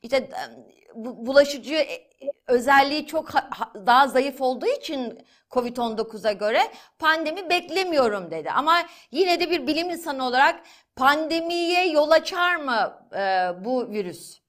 işte 0.01 0.29
bu- 0.95 1.25
bulaşıcı 1.25 1.75
e, 1.75 2.07
özelliği 2.47 3.07
çok 3.07 3.29
ha- 3.35 3.49
ha- 3.51 3.73
daha 3.85 4.07
zayıf 4.07 4.41
olduğu 4.41 4.67
için 4.67 5.19
Covid-19'a 5.51 6.31
göre 6.31 6.61
pandemi 6.99 7.49
beklemiyorum 7.49 8.31
dedi. 8.31 8.51
Ama 8.51 8.75
yine 9.11 9.39
de 9.39 9.49
bir 9.51 9.67
bilim 9.67 9.89
insanı 9.89 10.25
olarak 10.25 10.59
pandemiye 10.95 11.87
yol 11.89 12.11
açar 12.11 12.55
mı 12.55 12.93
e, 13.15 13.51
bu 13.65 13.89
virüs? 13.91 14.42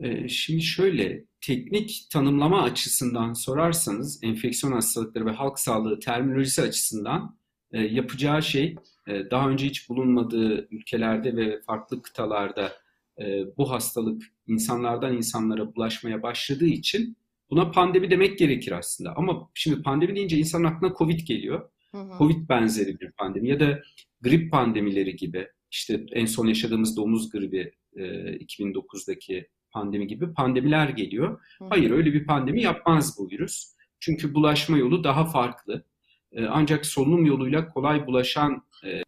Ee, 0.00 0.28
Şimdi 0.28 0.62
şöyle 0.62 1.24
teknik 1.40 2.06
tanımlama 2.12 2.62
açısından 2.62 3.32
sorarsanız 3.32 4.24
enfeksiyon 4.24 4.72
hastalıkları 4.72 5.26
ve 5.26 5.30
halk 5.30 5.58
sağlığı 5.58 6.00
terminolojisi 6.00 6.62
açısından 6.62 7.36
e, 7.72 7.82
yapacağı 7.82 8.42
şey 8.42 8.74
e, 9.08 9.30
daha 9.30 9.48
önce 9.48 9.66
hiç 9.66 9.88
bulunmadığı 9.88 10.68
ülkelerde 10.70 11.36
ve 11.36 11.60
farklı 11.66 12.02
kıtalarda 12.02 12.72
e, 13.20 13.44
bu 13.56 13.70
hastalık 13.70 14.22
insanlardan 14.46 15.16
insanlara 15.16 15.74
bulaşmaya 15.74 16.22
başladığı 16.22 16.66
için 16.66 17.16
buna 17.50 17.70
pandemi 17.70 18.10
demek 18.10 18.38
gerekir 18.38 18.72
aslında. 18.72 19.16
Ama 19.16 19.50
şimdi 19.54 19.82
pandemi 19.82 20.16
deyince 20.16 20.36
insanın 20.36 20.64
aklına 20.64 20.94
Covid 20.98 21.20
geliyor. 21.20 21.70
Hı 21.94 21.98
hı. 21.98 22.18
Covid 22.18 22.48
benzeri 22.48 23.00
bir 23.00 23.12
pandemi 23.12 23.48
ya 23.48 23.60
da 23.60 23.82
grip 24.20 24.52
pandemileri 24.52 25.16
gibi 25.16 25.48
işte 25.70 26.06
en 26.12 26.26
son 26.26 26.46
yaşadığımız 26.46 26.96
domuz 26.96 27.30
gribi 27.30 27.72
e, 27.96 28.02
2009'daki 28.36 29.46
pandemi 29.70 30.06
gibi 30.06 30.32
pandemiler 30.32 30.88
geliyor. 30.88 31.40
Hayır 31.68 31.90
öyle 31.90 32.12
bir 32.12 32.26
pandemi 32.26 32.62
yapmaz 32.62 33.16
bu 33.18 33.30
virüs. 33.30 33.74
Çünkü 34.00 34.34
bulaşma 34.34 34.78
yolu 34.78 35.04
daha 35.04 35.24
farklı. 35.24 35.84
E, 36.32 36.44
ancak 36.46 36.86
solunum 36.86 37.26
yoluyla 37.26 37.68
kolay 37.68 38.06
bulaşan 38.06 38.62
e, 38.84 39.02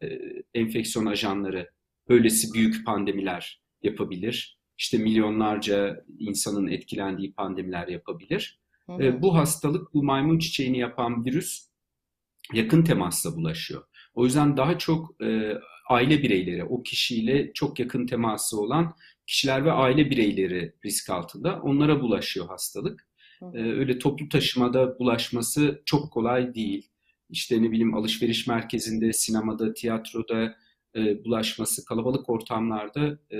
enfeksiyon 0.54 1.06
ajanları 1.06 1.70
böylesi 2.08 2.54
büyük 2.54 2.86
pandemiler 2.86 3.62
yapabilir. 3.82 4.58
İşte 4.78 4.98
milyonlarca 4.98 6.04
insanın 6.18 6.66
etkilendiği 6.66 7.32
pandemiler 7.32 7.88
yapabilir. 7.88 8.60
Hı 8.86 8.92
hı. 8.92 9.02
E, 9.02 9.22
bu 9.22 9.34
hastalık, 9.34 9.94
bu 9.94 10.04
maymun 10.04 10.38
çiçeğini 10.38 10.78
yapan 10.78 11.24
virüs 11.24 11.66
yakın 12.52 12.84
temasla 12.84 13.36
bulaşıyor. 13.36 13.82
O 14.14 14.24
yüzden 14.24 14.56
daha 14.56 14.78
çok 14.78 15.22
e, 15.22 15.54
aile 15.88 16.22
bireyleri, 16.22 16.64
o 16.64 16.82
kişiyle 16.82 17.52
çok 17.52 17.78
yakın 17.78 18.06
teması 18.06 18.60
olan 18.60 18.94
kişiler 19.26 19.64
ve 19.64 19.72
aile 19.72 20.10
bireyleri 20.10 20.72
risk 20.84 21.10
altında. 21.10 21.60
Onlara 21.62 22.00
bulaşıyor 22.00 22.46
hastalık. 22.46 23.08
Hı 23.38 23.46
hı. 23.46 23.58
E, 23.58 23.62
öyle 23.62 23.98
toplu 23.98 24.28
taşımada 24.28 24.98
bulaşması 24.98 25.82
çok 25.84 26.12
kolay 26.12 26.54
değil. 26.54 26.88
İşte 27.30 27.62
ne 27.62 27.70
bileyim 27.70 27.94
alışveriş 27.94 28.46
merkezinde, 28.46 29.12
sinemada, 29.12 29.74
tiyatroda 29.74 30.54
e, 30.96 31.24
bulaşması, 31.24 31.84
kalabalık 31.84 32.30
ortamlarda 32.30 33.18
e, 33.32 33.38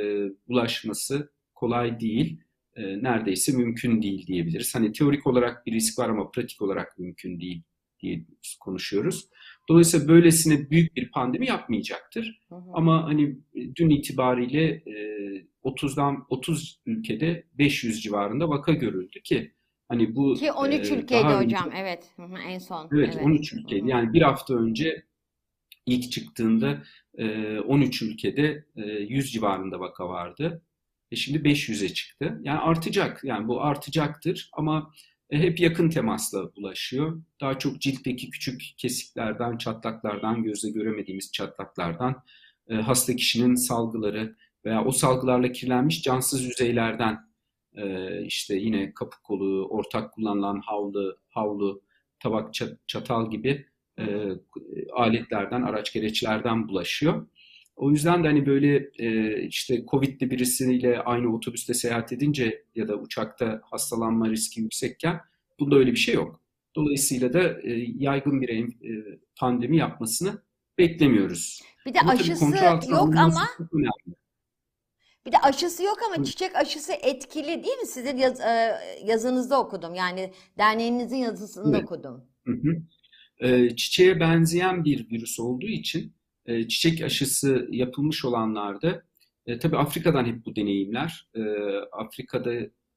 bulaşması 0.49 1.33
kolay 1.55 2.01
değil. 2.01 2.41
E, 2.77 3.03
neredeyse 3.03 3.53
mümkün 3.53 4.03
değil 4.03 4.27
diyebiliriz. 4.27 4.75
Hani 4.75 4.93
teorik 4.93 5.27
olarak 5.27 5.67
bir 5.67 5.73
risk 5.73 5.99
var 5.99 6.09
ama 6.09 6.31
pratik 6.31 6.63
olarak 6.63 6.99
mümkün 6.99 7.41
değil 7.41 7.63
diye 8.01 8.25
konuşuyoruz. 8.61 9.29
Dolayısıyla 9.69 10.09
böylesine 10.09 10.71
büyük 10.71 10.97
bir 10.97 11.11
pandemi 11.11 11.47
yapmayacaktır. 11.47 12.41
Hı 12.49 12.55
hı. 12.55 12.71
Ama 12.73 13.05
hani 13.05 13.37
dün 13.77 13.91
itibariyle 13.91 14.65
e, 14.65 14.93
30'dan 15.65 16.27
30 16.29 16.81
ülkede 16.87 17.45
500 17.59 18.03
civarında 18.03 18.49
vaka 18.49 18.73
görüldü 18.73 19.21
ki 19.23 19.53
hani 19.89 20.17
bu 20.17 20.35
Ki 20.35 20.53
13 20.53 20.91
e, 20.91 20.95
ülkeydi 20.95 21.23
daha 21.25 21.41
önce- 21.41 21.57
hocam. 21.57 21.71
Evet. 21.77 22.05
Hı 22.17 22.23
hı, 22.23 22.39
En 22.49 22.59
son. 22.59 22.89
Evet, 22.93 23.11
Evet. 23.15 23.27
13 23.27 23.53
Hı 23.53 23.57
ülkeydi. 23.57 23.85
hı. 23.85 23.89
Yani 23.89 24.13
bir 24.13 24.23
hafta 24.23 24.55
önce 24.55 25.03
ilk 25.87 26.13
çıktığında 26.13 26.83
e, 27.19 27.59
13 27.61 28.03
ülkede 28.03 28.65
e, 28.77 28.83
100 28.83 29.33
civarında 29.33 29.81
vaka 29.81 30.09
vardı. 30.09 30.63
E 31.11 31.17
şimdi 31.17 31.39
500'e 31.45 31.89
çıktı. 31.89 32.41
Yani 32.43 32.59
artacak. 32.59 33.21
Yani 33.25 33.49
bu 33.49 33.63
artacaktır 33.63 34.51
ama 34.53 34.79
e, 34.79 35.12
hep 35.39 35.61
yakın 35.61 35.89
temasla 35.89 36.57
bulaşıyor. 36.57 37.23
Daha 37.41 37.59
çok 37.59 37.81
ciltteki 37.81 38.31
küçük 38.31 38.63
kesiklerden, 38.77 39.59
çatlaklardan, 39.59 40.43
gözle 40.43 40.71
göremediğimiz 40.71 41.33
çatlaklardan, 41.33 42.23
e, 42.69 42.75
hasta 42.75 43.17
kişinin 43.17 43.55
salgıları 43.55 44.37
veya 44.65 44.85
o 44.85 44.93
salgılarla 44.93 45.53
kirlenmiş 45.53 46.03
cansız 46.03 46.45
yüzeylerden 46.45 47.19
e, 47.77 48.25
işte 48.25 48.55
yine 48.57 48.95
kapı 48.95 49.23
kolu, 49.23 49.69
ortak 49.71 50.13
kullanılan 50.13 50.61
havlu, 50.65 51.19
havlu, 51.29 51.83
tabak, 52.21 52.55
çat- 52.55 52.79
çatal 52.87 53.31
gibi 53.31 53.67
e, 53.99 54.05
aletlerden, 54.93 55.63
araç 55.63 55.93
gereçlerden 55.93 56.69
bulaşıyor. 56.69 57.27
O 57.77 57.91
yüzden 57.91 58.25
de 58.25 58.29
hani 58.29 58.47
böyle 58.47 58.91
e, 58.99 59.39
işte 59.43 59.85
Covid'li 59.91 60.31
birisiyle 60.31 61.01
aynı 61.01 61.35
otobüste 61.35 61.75
seyahat 61.75 62.13
edince 62.13 62.65
ya 62.75 62.89
da 62.89 62.97
uçakta 62.97 63.61
hastalanma 63.65 64.31
riski 64.31 64.61
yüksekken 64.61 65.21
bunda 65.61 65.77
öyle 65.77 65.91
bir 65.91 65.97
şey 65.97 66.15
yok. 66.15 66.41
Dolayısıyla 66.77 67.33
da 67.33 67.61
e, 67.63 67.87
yaygın 67.99 68.41
bir 68.41 68.49
e, 68.49 69.19
pandemi 69.37 69.77
yapmasını 69.77 70.43
beklemiyoruz. 70.79 71.61
Bir 71.87 71.95
de 71.95 71.99
tabii 71.99 72.11
aşısı 72.11 72.45
yok 72.91 73.17
ama 73.17 73.47
bir 75.27 75.33
de 75.33 75.39
aşısı 75.39 75.83
yok 75.83 75.99
ama 76.07 76.17
Hı. 76.17 76.25
çiçek 76.25 76.57
aşısı 76.57 76.93
etkili 76.93 77.47
değil 77.47 77.79
mi? 77.79 77.87
Sizin 77.87 78.17
yaz- 78.17 78.41
e, 78.41 78.79
yazınızda 79.05 79.61
okudum. 79.61 79.95
Yani 79.95 80.33
derneğinizin 80.59 81.17
yazısında 81.17 81.77
Evet. 81.77 81.85
okudum. 81.85 82.25
Hı 82.47 82.53
hı. 82.53 82.83
Ee, 83.41 83.77
çiçeğe 83.77 84.21
benzeyen 84.21 84.85
bir 84.85 85.11
virüs 85.11 85.41
olduğu 85.41 85.67
için 85.67 86.13
e, 86.47 86.69
çiçek 86.69 87.03
aşısı 87.03 87.69
yapılmış 87.71 88.25
olanlarda 88.25 89.03
e, 89.47 89.59
tabii 89.59 89.77
Afrika'dan 89.77 90.25
hep 90.25 90.47
bu 90.47 90.57
deneyimler. 90.57 91.29
E, 91.35 91.41
Afrika'da 91.93 92.53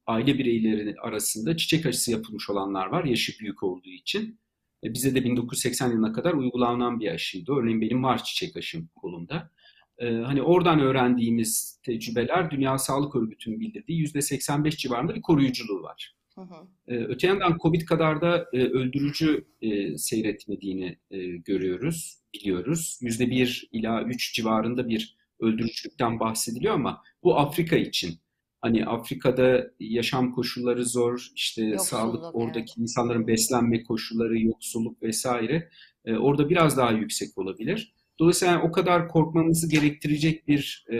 aile 0.07 0.37
bireyleri 0.37 0.95
arasında 1.01 1.57
çiçek 1.57 1.85
aşısı 1.85 2.11
yapılmış 2.11 2.49
olanlar 2.49 2.87
var 2.87 3.03
yaşı 3.03 3.39
büyük 3.39 3.63
olduğu 3.63 3.89
için. 3.89 4.39
E, 4.83 4.93
bize 4.93 5.15
de 5.15 5.23
1980 5.23 5.91
yılına 5.91 6.13
kadar 6.13 6.33
uygulanan 6.33 6.99
bir 6.99 7.11
aşıydı. 7.11 7.53
Örneğin 7.53 7.81
benim 7.81 8.03
var 8.03 8.23
çiçek 8.23 8.57
aşım 8.57 8.89
kolumda. 8.95 9.51
E, 9.97 10.09
hani 10.09 10.41
oradan 10.41 10.79
öğrendiğimiz 10.79 11.79
tecrübeler 11.83 12.51
Dünya 12.51 12.77
Sağlık 12.77 13.15
Örgütü'nün 13.15 13.59
bildirdiği 13.59 14.03
%85 14.05 14.77
civarında 14.77 15.15
bir 15.15 15.21
koruyuculuğu 15.21 15.83
var. 15.83 16.15
Hı 16.35 16.41
hı. 16.41 16.67
Ee, 16.87 16.95
Öte 16.95 17.27
yandan 17.27 17.57
Covid 17.61 17.81
kadar 17.81 18.21
da 18.21 18.45
e, 18.53 18.63
öldürücü 18.63 19.47
e, 19.61 19.97
seyretmediğini 19.97 20.97
e, 21.11 21.27
görüyoruz, 21.27 22.19
biliyoruz. 22.35 22.99
Yüzde 23.01 23.29
bir 23.29 23.69
ila 23.71 24.03
üç 24.03 24.33
civarında 24.33 24.87
bir 24.89 25.17
öldürücülükten 25.39 26.19
bahsediliyor 26.19 26.73
ama 26.73 27.03
bu 27.23 27.39
Afrika 27.39 27.75
için. 27.75 28.19
Hani 28.61 28.85
Afrika'da 28.85 29.71
yaşam 29.79 30.31
koşulları 30.31 30.85
zor, 30.85 31.27
işte 31.35 31.63
Yoksulluk, 31.63 31.87
sağlık, 31.87 32.35
oradaki 32.35 32.59
evet. 32.59 32.77
insanların 32.77 33.27
beslenme 33.27 33.83
koşulları, 33.83 34.39
yoksulluk 34.39 35.03
vesaire 35.03 35.69
e, 36.05 36.15
orada 36.15 36.49
biraz 36.49 36.77
daha 36.77 36.91
yüksek 36.91 37.37
olabilir. 37.37 37.93
Dolayısıyla 38.19 38.53
yani 38.53 38.63
o 38.63 38.71
kadar 38.71 39.07
korkmamızı 39.07 39.69
gerektirecek 39.69 40.47
bir 40.47 40.85
e, 40.91 40.97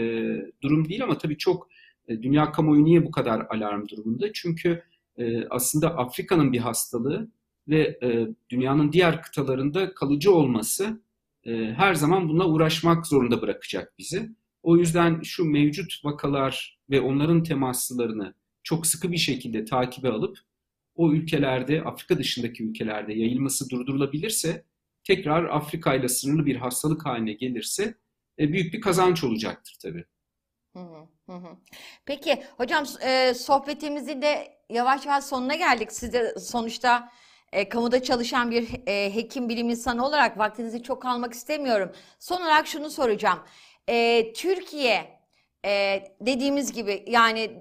durum 0.61 0.89
değil 0.89 1.03
ama 1.03 1.17
tabii 1.17 1.37
çok 1.37 1.67
e, 2.07 2.23
dünya 2.23 2.51
kamuoyu 2.51 2.83
niye 2.83 3.05
bu 3.05 3.11
kadar 3.11 3.45
alarm 3.49 3.87
durumunda? 3.87 4.33
Çünkü 4.33 4.83
e, 5.17 5.47
aslında 5.49 5.97
Afrika'nın 5.97 6.53
bir 6.53 6.59
hastalığı 6.59 7.31
ve 7.67 7.99
e, 8.03 8.27
dünyanın 8.49 8.91
diğer 8.91 9.21
kıtalarında 9.21 9.93
kalıcı 9.93 10.33
olması 10.33 11.01
her 11.45 11.93
zaman 11.93 12.29
bununla 12.29 12.45
uğraşmak 12.47 13.08
zorunda 13.08 13.41
bırakacak 13.41 13.93
bizi. 13.97 14.29
O 14.63 14.77
yüzden 14.77 15.21
şu 15.21 15.45
mevcut 15.45 16.05
vakalar 16.05 16.79
ve 16.89 17.01
onların 17.01 17.43
temaslarını 17.43 18.34
çok 18.63 18.88
sıkı 18.88 19.12
bir 19.12 19.17
şekilde 19.17 19.65
takibe 19.65 20.10
alıp 20.10 20.38
o 20.95 21.12
ülkelerde, 21.12 21.81
Afrika 21.81 22.17
dışındaki 22.17 22.63
ülkelerde 22.63 23.13
yayılması 23.13 23.69
durdurulabilirse 23.69 24.65
tekrar 25.03 25.43
Afrika 25.43 25.95
ile 25.95 26.08
sınırlı 26.08 26.45
bir 26.45 26.55
hastalık 26.55 27.05
haline 27.05 27.34
gelirse 27.34 27.95
e, 28.39 28.53
büyük 28.53 28.73
bir 28.73 28.81
kazanç 28.81 29.23
olacaktır 29.23 29.77
tabii. 29.81 30.05
Peki 32.05 32.43
hocam 32.58 32.86
e, 33.01 33.34
sohbetimizin 33.34 34.21
de 34.21 34.58
yavaş 34.69 35.05
yavaş 35.05 35.23
sonuna 35.23 35.55
geldik. 35.55 35.91
Siz 35.91 36.13
de 36.13 36.39
sonuçta 36.39 37.12
e, 37.55 37.69
kamuda 37.69 38.03
çalışan 38.03 38.51
bir 38.51 38.67
e, 38.87 39.15
hekim 39.15 39.49
bilim 39.49 39.69
insanı 39.69 40.05
olarak 40.05 40.37
vaktinizi 40.37 40.83
çok 40.83 41.05
almak 41.05 41.33
istemiyorum. 41.33 41.91
Son 42.19 42.41
olarak 42.41 42.67
şunu 42.67 42.89
soracağım. 42.89 43.39
E, 43.89 44.33
Türkiye 44.33 45.19
e, 45.65 46.03
dediğimiz 46.21 46.71
gibi 46.73 47.05
yani 47.07 47.51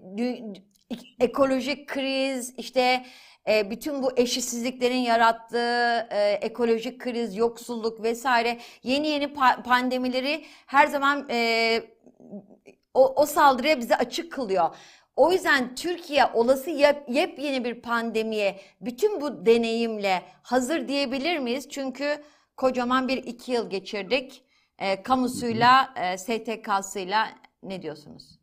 ekolojik 1.21 1.89
kriz 1.89 2.55
işte 2.59 3.07
e, 3.49 3.71
bütün 3.71 4.03
bu 4.03 4.13
eşitsizliklerin 4.17 4.97
yarattığı 4.97 6.09
e, 6.11 6.39
ekolojik 6.43 7.01
kriz, 7.01 7.37
yoksulluk 7.37 8.03
vesaire 8.03 8.59
yeni 8.83 9.09
yeni 9.09 9.25
pa- 9.25 9.63
pandemileri 9.63 10.45
her 10.67 10.87
zaman 10.87 11.27
e, 11.31 11.83
o, 12.95 13.23
o 13.23 13.27
saldırıya 13.27 13.79
bizi 13.79 13.97
açık 13.97 14.33
kılıyor. 14.33 14.77
O 15.17 15.33
yüzden 15.33 15.75
Türkiye 15.75 16.27
olası 16.27 16.71
yep- 16.71 17.09
yepyeni 17.09 17.65
bir 17.65 17.83
pandemiye 17.83 18.61
bütün 18.81 19.21
bu 19.21 19.47
deneyimle 19.47 20.23
hazır 20.43 20.89
diyebilir 20.89 21.39
miyiz? 21.39 21.69
Çünkü 21.71 22.23
kocaman 22.57 23.09
bir 23.09 23.17
iki 23.17 23.53
yıl 23.53 23.71
geçirdik. 23.71 24.43
E, 24.79 25.03
kamusuyla, 25.03 25.95
e, 25.97 26.19
STK'sıyla 26.19 27.29
ne 27.63 27.83
diyorsunuz? 27.83 28.39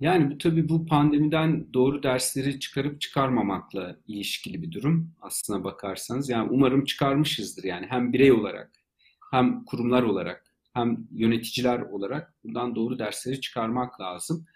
Yani 0.00 0.30
bu 0.30 0.38
tabii 0.38 0.68
bu 0.68 0.86
pandemiden 0.86 1.72
doğru 1.74 2.02
dersleri 2.02 2.60
çıkarıp 2.60 3.00
çıkarmamakla 3.00 3.96
ilişkili 4.06 4.62
bir 4.62 4.72
durum 4.72 5.14
aslına 5.20 5.64
bakarsanız. 5.64 6.28
Yani 6.28 6.48
umarım 6.50 6.84
çıkarmışızdır 6.84 7.64
yani 7.64 7.86
hem 7.90 8.12
birey 8.12 8.32
olarak 8.32 8.70
hem 9.30 9.64
kurumlar 9.64 10.02
olarak 10.02 10.44
hem 10.74 11.08
yöneticiler 11.10 11.80
olarak 11.80 12.34
bundan 12.44 12.74
doğru 12.74 12.98
dersleri 12.98 13.40
çıkarmak 13.40 14.00
lazım. 14.00 14.46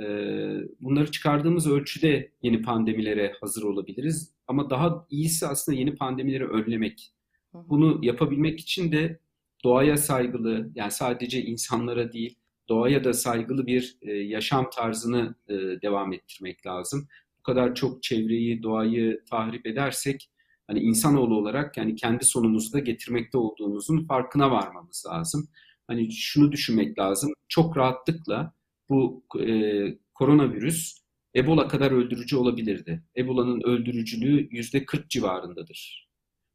Ee, 0.00 0.58
bunları 0.80 1.10
çıkardığımız 1.10 1.66
ölçüde 1.66 2.32
yeni 2.42 2.62
pandemilere 2.62 3.32
hazır 3.40 3.62
olabiliriz. 3.62 4.32
Ama 4.46 4.70
daha 4.70 5.06
iyisi 5.10 5.46
aslında 5.46 5.78
yeni 5.78 5.94
pandemileri 5.94 6.46
önlemek. 6.46 7.12
Bunu 7.54 7.98
yapabilmek 8.02 8.60
için 8.60 8.92
de 8.92 9.20
doğaya 9.64 9.96
saygılı, 9.96 10.70
yani 10.74 10.90
sadece 10.90 11.42
insanlara 11.42 12.12
değil, 12.12 12.38
doğaya 12.68 13.04
da 13.04 13.12
saygılı 13.12 13.66
bir 13.66 13.98
e, 14.02 14.12
yaşam 14.12 14.70
tarzını 14.70 15.34
e, 15.48 15.54
devam 15.54 16.12
ettirmek 16.12 16.66
lazım. 16.66 17.08
Bu 17.38 17.42
kadar 17.42 17.74
çok 17.74 18.02
çevreyi, 18.02 18.62
doğayı 18.62 19.24
tahrip 19.30 19.66
edersek, 19.66 20.30
hani 20.66 20.80
insanoğlu 20.80 21.36
olarak 21.36 21.76
yani 21.76 21.94
kendi 21.96 22.24
sonumuzu 22.24 22.72
da 22.72 22.78
getirmekte 22.78 23.38
olduğumuzun 23.38 24.06
farkına 24.06 24.50
varmamız 24.50 25.04
lazım. 25.10 25.48
Hani 25.86 26.12
şunu 26.12 26.52
düşünmek 26.52 26.98
lazım, 26.98 27.32
çok 27.48 27.76
rahatlıkla 27.76 28.52
bu 28.88 29.24
e, 29.40 29.98
koronavirüs 30.14 31.06
Ebola 31.36 31.68
kadar 31.68 31.92
öldürücü 31.92 32.36
olabilirdi. 32.36 33.02
Ebola'nın 33.16 33.60
öldürücülüğü 33.60 34.48
yüzde 34.50 34.84
40 34.84 35.10
civarındadır. 35.10 36.08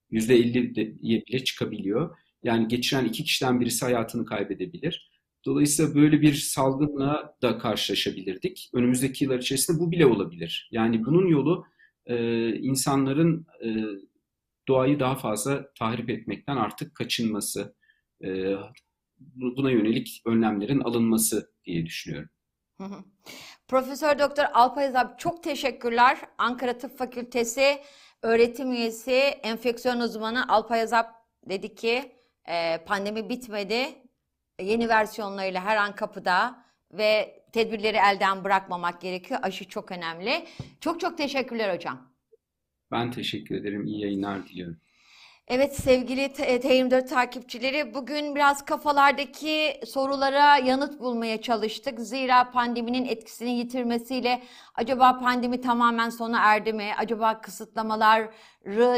Yüzde 0.09 0.39
50'ye 0.39 1.25
bile 1.25 1.43
çıkabiliyor. 1.43 2.17
Yani 2.43 2.67
geçiren 2.67 3.05
iki 3.05 3.23
kişiden 3.23 3.61
birisi 3.61 3.85
hayatını 3.85 4.25
kaybedebilir. 4.25 5.11
Dolayısıyla 5.45 5.95
böyle 5.95 6.21
bir 6.21 6.33
salgınla 6.33 7.37
da 7.41 7.57
karşılaşabilirdik. 7.57 8.69
Önümüzdeki 8.73 9.23
yıllar 9.23 9.39
içerisinde 9.39 9.79
bu 9.79 9.91
bile 9.91 10.05
olabilir. 10.05 10.69
Yani 10.71 11.05
bunun 11.05 11.27
yolu 11.27 11.65
e, 12.05 12.49
insanların 12.55 13.45
e, 13.65 13.69
doğayı 14.67 14.99
daha 14.99 15.15
fazla 15.15 15.73
tahrip 15.73 16.09
etmekten 16.09 16.57
artık 16.57 16.95
kaçınması, 16.95 17.75
e, 18.23 18.55
buna 19.35 19.71
yönelik 19.71 20.21
önlemlerin 20.25 20.79
alınması 20.79 21.51
diye 21.65 21.85
düşünüyorum. 21.85 22.29
Hı 22.77 22.83
hı. 22.83 23.03
Profesör 23.67 24.19
Doktor 24.19 24.43
Alpay 24.53 24.87
Azap 24.87 25.19
çok 25.19 25.43
teşekkürler. 25.43 26.17
Ankara 26.37 26.77
Tıp 26.77 26.97
Fakültesi 26.97 27.81
öğretim 28.21 28.71
üyesi, 28.71 29.11
enfeksiyon 29.43 29.99
uzmanı 29.99 30.47
Alpay 30.47 30.81
Azap 30.81 31.15
dedi 31.49 31.75
ki 31.75 32.11
e, 32.47 32.77
pandemi 32.85 33.29
bitmedi. 33.29 33.87
Yeni 34.61 34.89
versiyonlarıyla 34.89 35.65
her 35.65 35.77
an 35.77 35.95
kapıda 35.95 36.63
ve 36.91 37.41
tedbirleri 37.53 37.97
elden 37.97 38.43
bırakmamak 38.43 39.01
gerekiyor. 39.01 39.39
Aşı 39.43 39.67
çok 39.67 39.91
önemli. 39.91 40.45
Çok 40.81 40.99
çok 40.99 41.17
teşekkürler 41.17 41.75
hocam. 41.75 42.11
Ben 42.91 43.11
teşekkür 43.11 43.55
ederim. 43.55 43.85
İyi 43.85 44.01
yayınlar 44.01 44.47
diliyorum. 44.47 44.77
Evet 45.53 45.75
sevgili 45.75 46.33
T- 46.33 46.55
T24 46.57 47.07
takipçileri 47.07 47.93
bugün 47.93 48.35
biraz 48.35 48.65
kafalardaki 48.65 49.79
sorulara 49.87 50.57
yanıt 50.57 50.99
bulmaya 50.99 51.41
çalıştık. 51.41 51.99
Zira 51.99 52.51
pandeminin 52.51 53.05
etkisini 53.05 53.49
yitirmesiyle 53.51 54.41
acaba 54.75 55.19
pandemi 55.19 55.61
tamamen 55.61 56.09
sona 56.09 56.39
erdi 56.39 56.73
mi? 56.73 56.91
Acaba 56.97 57.41
kısıtlamaları 57.41 58.31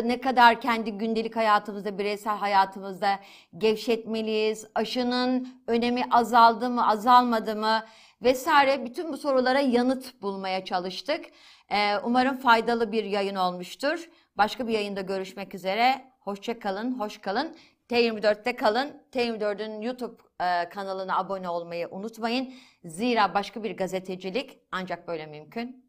ne 0.08 0.22
kadar 0.22 0.62
kendi 0.62 0.92
gündelik 0.92 1.36
hayatımızda, 1.36 1.98
bireysel 1.98 2.38
hayatımızda 2.38 3.20
gevşetmeliyiz? 3.58 4.68
Aşının 4.76 5.48
önemi 5.68 6.04
azaldı 6.12 6.70
mı, 6.70 6.88
azalmadı 6.90 7.56
mı? 7.56 7.84
Vesaire 8.22 8.86
bütün 8.86 9.14
bu 9.14 9.18
sorulara 9.18 9.60
yanıt 9.60 10.22
bulmaya 10.22 10.66
çalıştık. 10.66 11.26
Ee, 11.70 11.98
umarım 11.98 12.38
faydalı 12.38 12.92
bir 12.92 13.04
yayın 13.04 13.36
olmuştur. 13.36 14.10
Başka 14.38 14.68
bir 14.68 14.74
yayında 14.74 15.02
görüşmek 15.02 15.56
üzere. 15.56 16.13
Hoşça 16.24 16.60
kalın, 16.60 17.00
hoş 17.00 17.18
kalın. 17.18 17.56
T24'te 17.90 18.56
kalın. 18.56 19.02
T24'ün 19.12 19.82
YouTube 19.82 20.22
e, 20.42 20.70
kanalına 20.70 21.18
abone 21.18 21.50
olmayı 21.50 21.88
unutmayın. 21.92 22.54
Zira 22.86 23.34
başka 23.34 23.64
bir 23.64 23.78
gazetecilik 23.78 24.60
ancak 24.72 25.08
böyle 25.08 25.26
mümkün. 25.26 25.86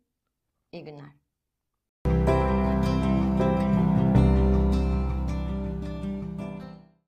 İyi 0.73 0.85
günler. 0.85 1.24